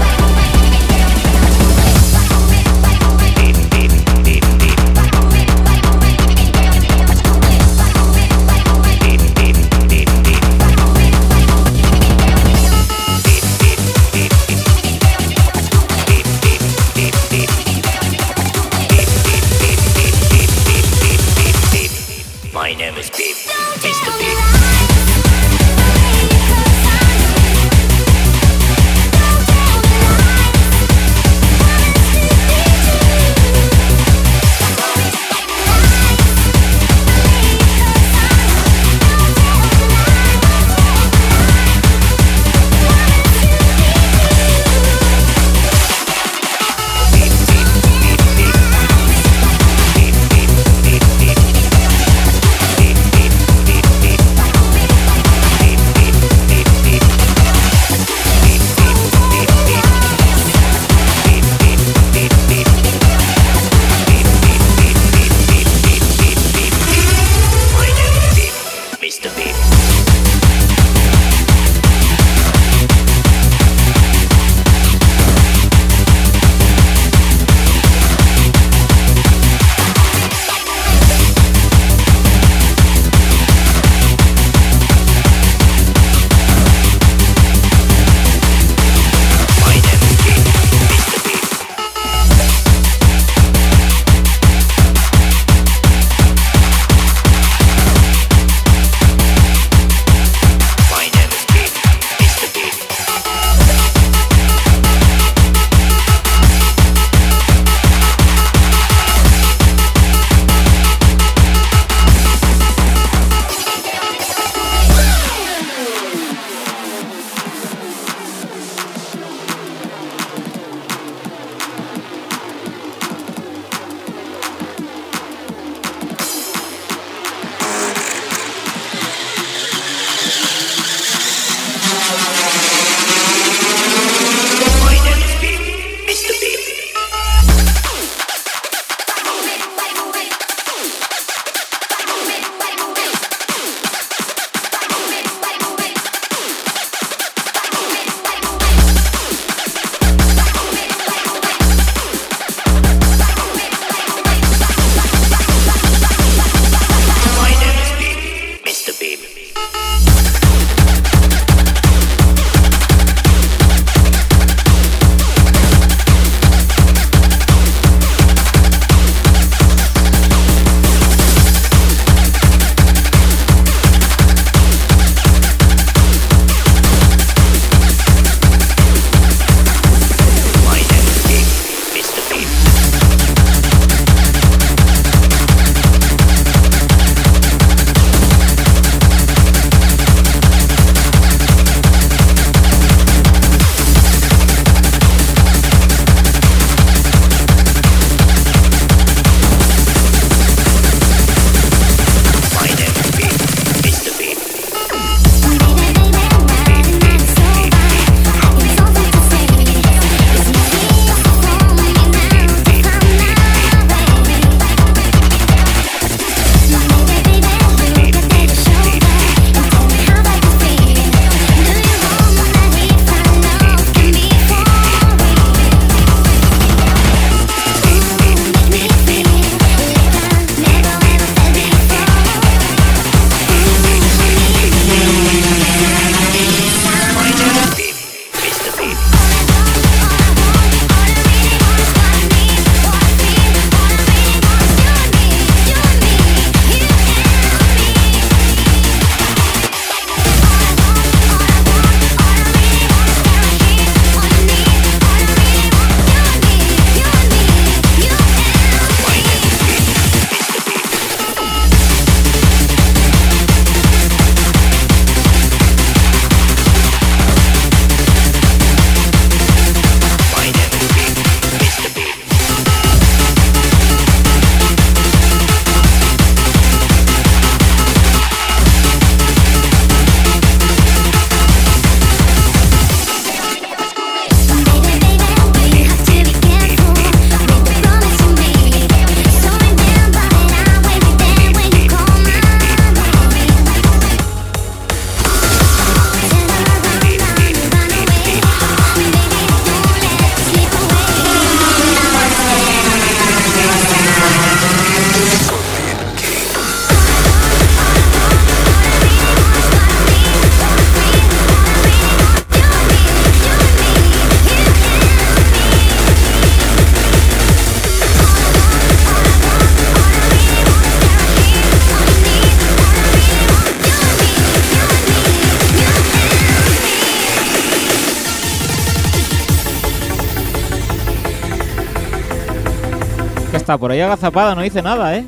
[333.79, 335.25] por ahí agazapada, no dice nada, ¿eh?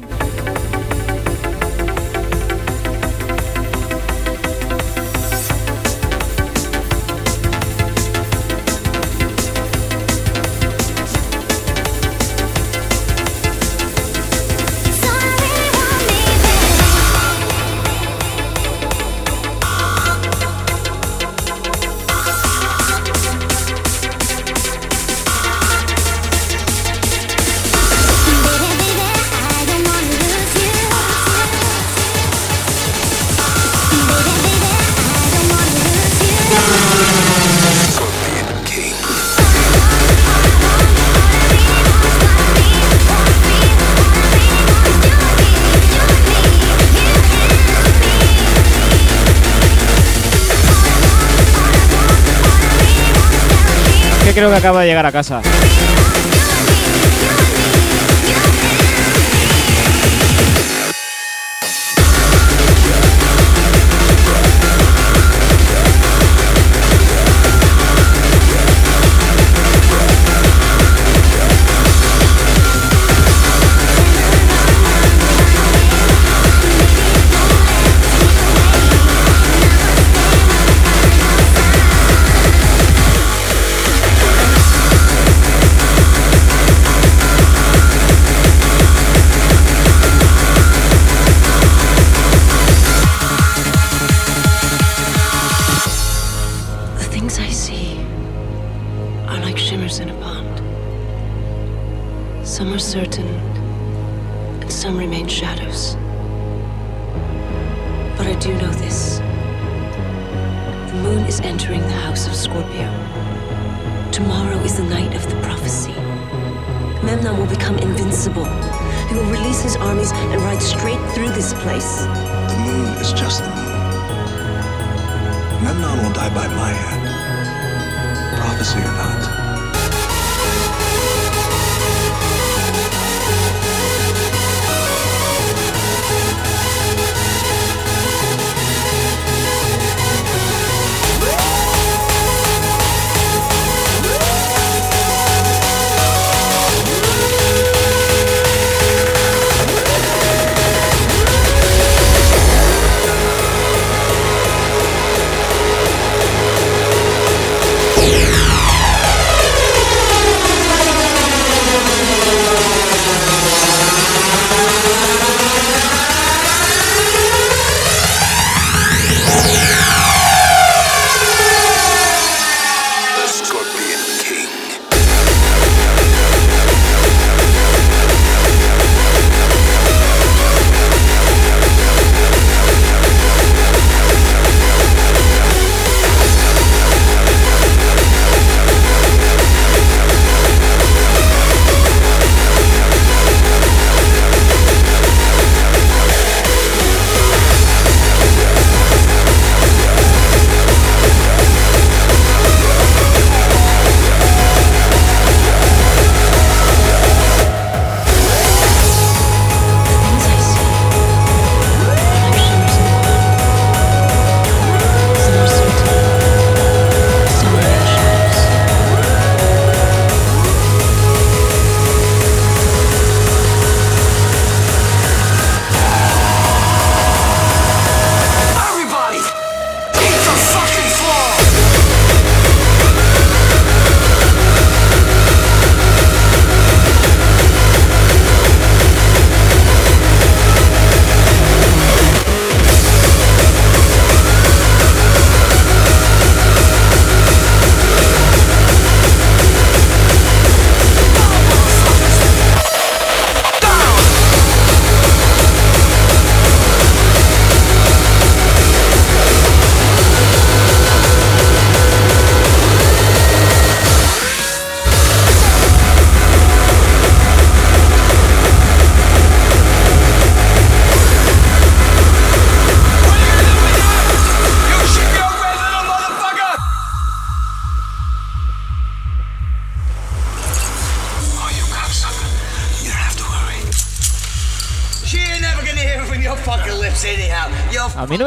[54.54, 55.40] acaba de llegar a casa.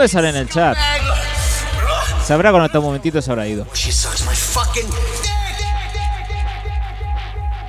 [0.08, 0.77] Sale en el chat.
[2.24, 3.68] Se habrá conectado un momentito se habrá ido.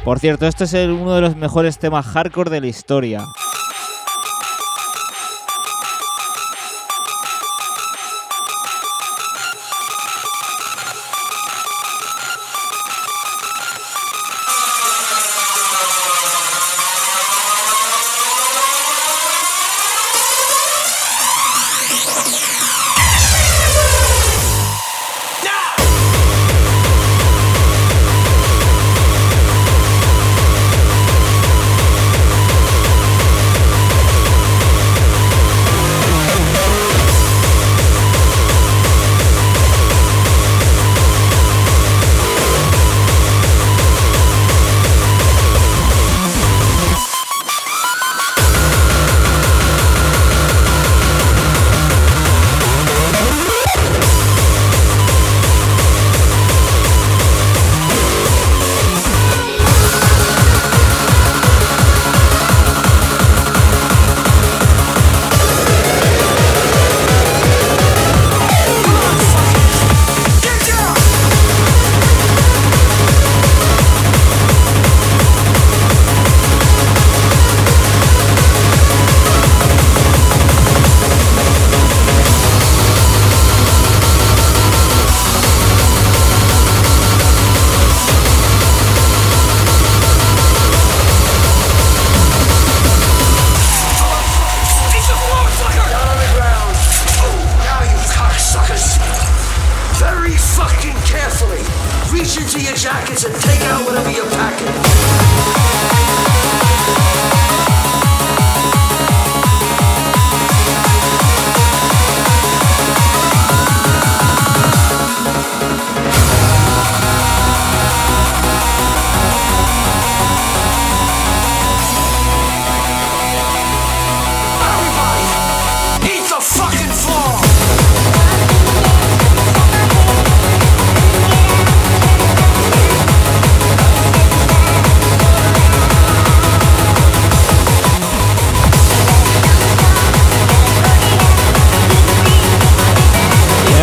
[0.04, 3.24] Por cierto, este es uno de los mejores temas hardcore de la historia.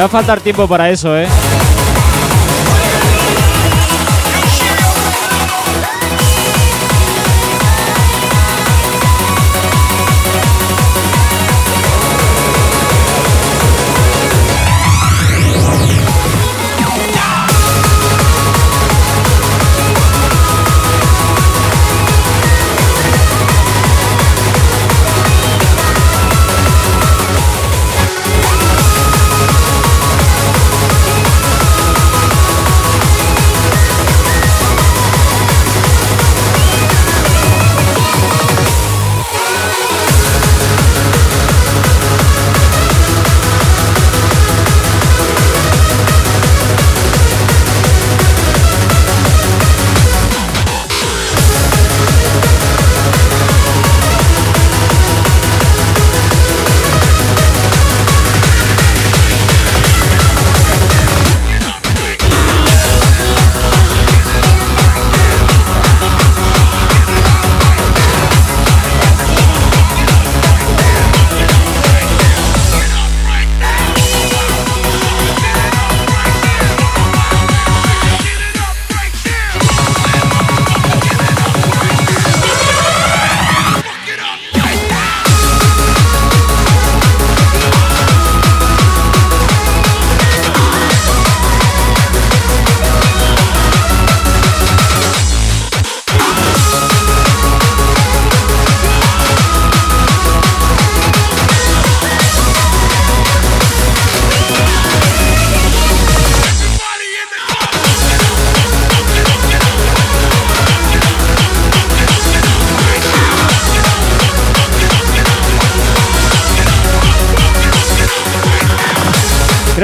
[0.06, 1.28] va a faltar tiempo para eso, ¿eh?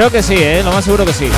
[0.02, 0.64] Creo que sí, ¿eh?
[0.64, 1.30] lo más seguro que sí.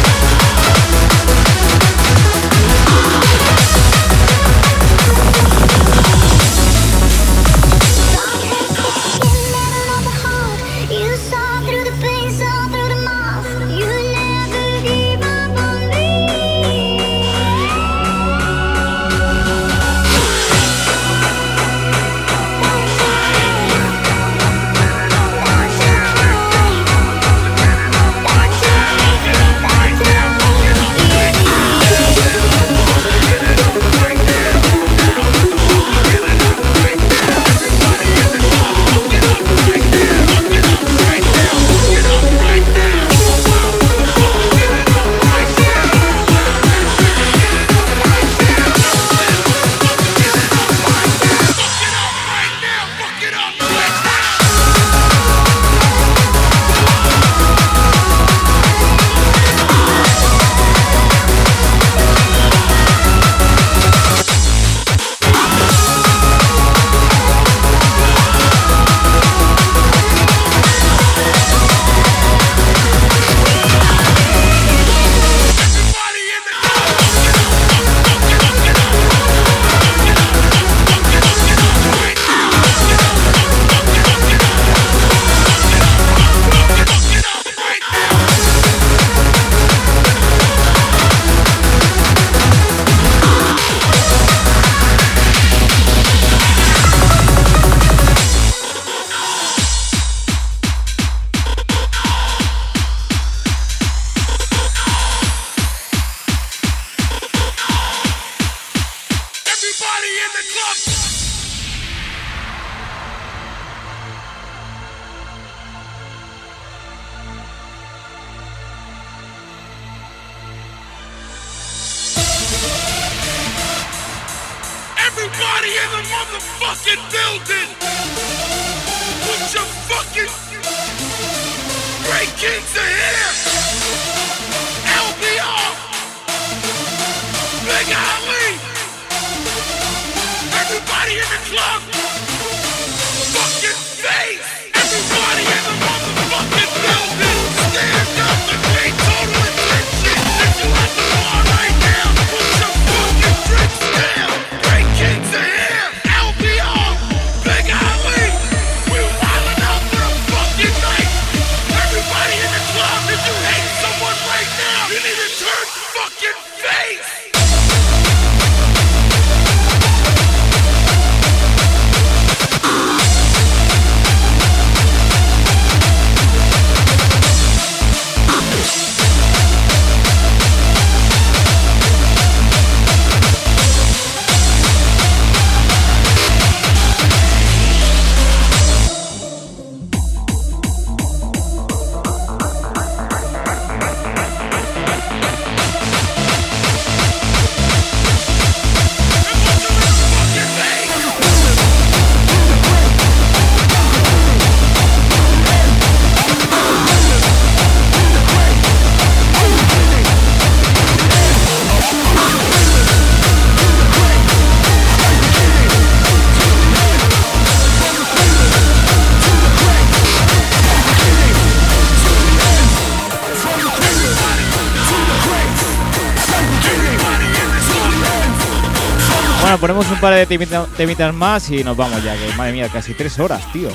[230.25, 233.43] Par de temita- temitas más y nos vamos ya, que madre mía, casi tres horas,
[233.53, 233.69] tío.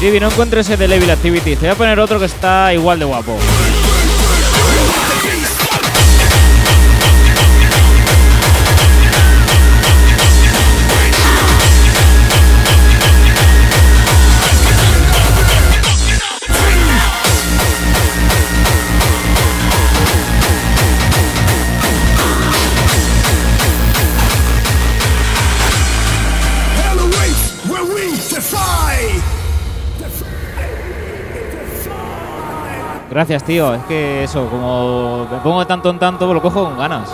[0.00, 1.56] Trivi, no encuentro ese de Level Activity.
[1.56, 3.36] Te voy a poner otro que está igual de guapo.
[33.20, 33.74] Gracias, tío.
[33.74, 37.06] Es que eso, como me pongo de tanto en tanto, lo cojo con ganas.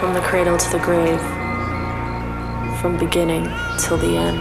[0.00, 1.20] From the cradle to the grave,
[2.80, 4.40] from beginning till the end,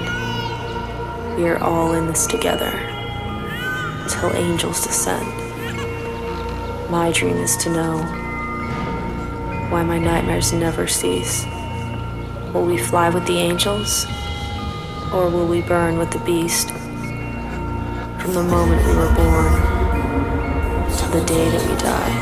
[1.37, 2.71] we are all in this together
[4.07, 5.27] till angels descend.
[6.89, 7.99] My dream is to know
[9.69, 11.45] why my nightmares never cease.
[12.51, 14.07] Will we fly with the angels,
[15.13, 16.73] or will we burn with the beast?
[18.29, 19.51] From the moment we were born
[20.97, 22.13] to the day that we die,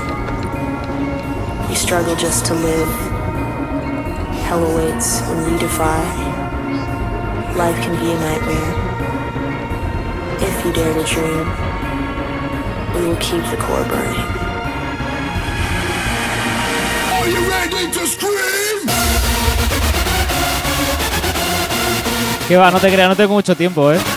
[1.68, 2.88] we struggle just to live.
[4.48, 6.00] Hell awaits when we defy.
[7.60, 8.74] Life can be a nightmare.
[10.48, 11.46] If you dare to dream,
[12.96, 14.32] we will keep the core burning.
[17.18, 18.88] Are you ready to scream?
[22.48, 24.17] Que va, no te creas, no tengo mucho tiempo, eh.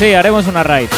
[0.00, 0.88] Sí, haremos una raid.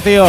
[0.00, 0.26] Tío.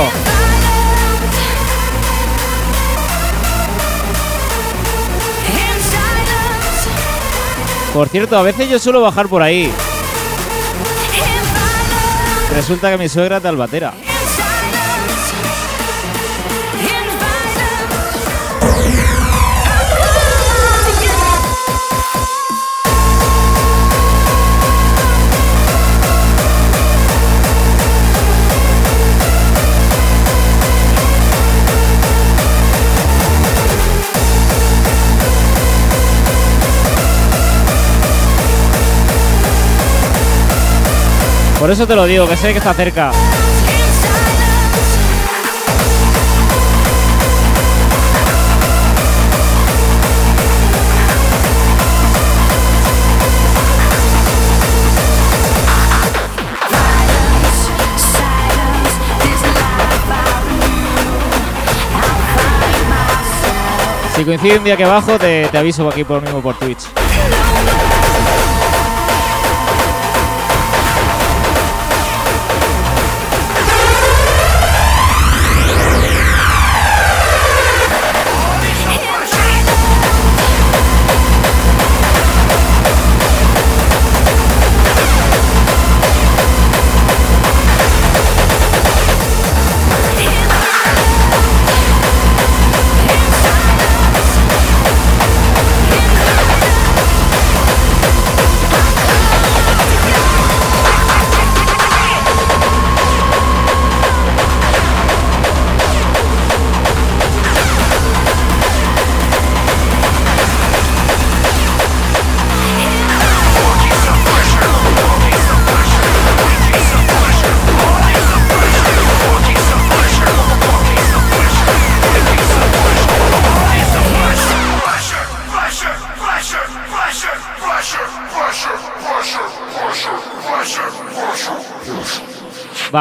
[7.94, 9.72] Por cierto, a veces yo suelo bajar por ahí.
[12.54, 13.94] Resulta que mi suegra es de Albatera.
[41.66, 43.12] Por eso te lo digo, que sé que está cerca.
[64.16, 66.86] Si coincide un día que bajo, te, te aviso aquí por mismo por Twitch.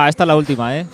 [0.08, 0.86] Esta es la última, ¿eh?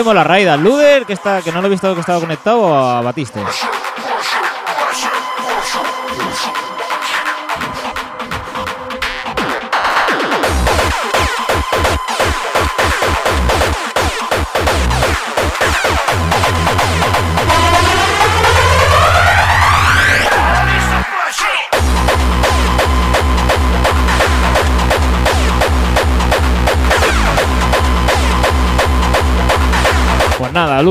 [0.00, 0.48] Hacemos la raid?
[0.48, 3.40] ¿Al Luder, que, está, que no lo he visto que estaba conectado, a Batiste?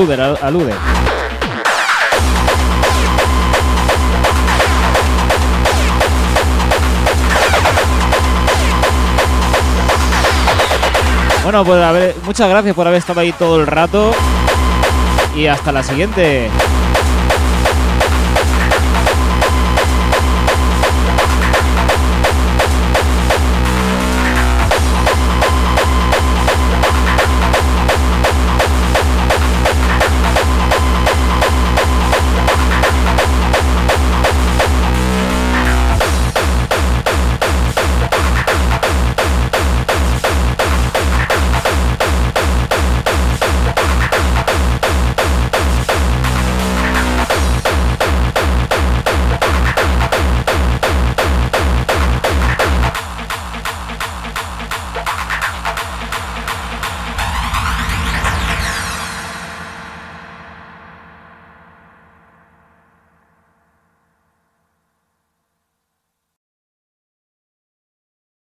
[0.00, 0.74] al Luder, al al Luder.
[11.42, 14.12] Bueno, pues a ver, muchas gracias por haber estado ahí todo el rato.
[15.36, 16.48] Y hasta la siguiente.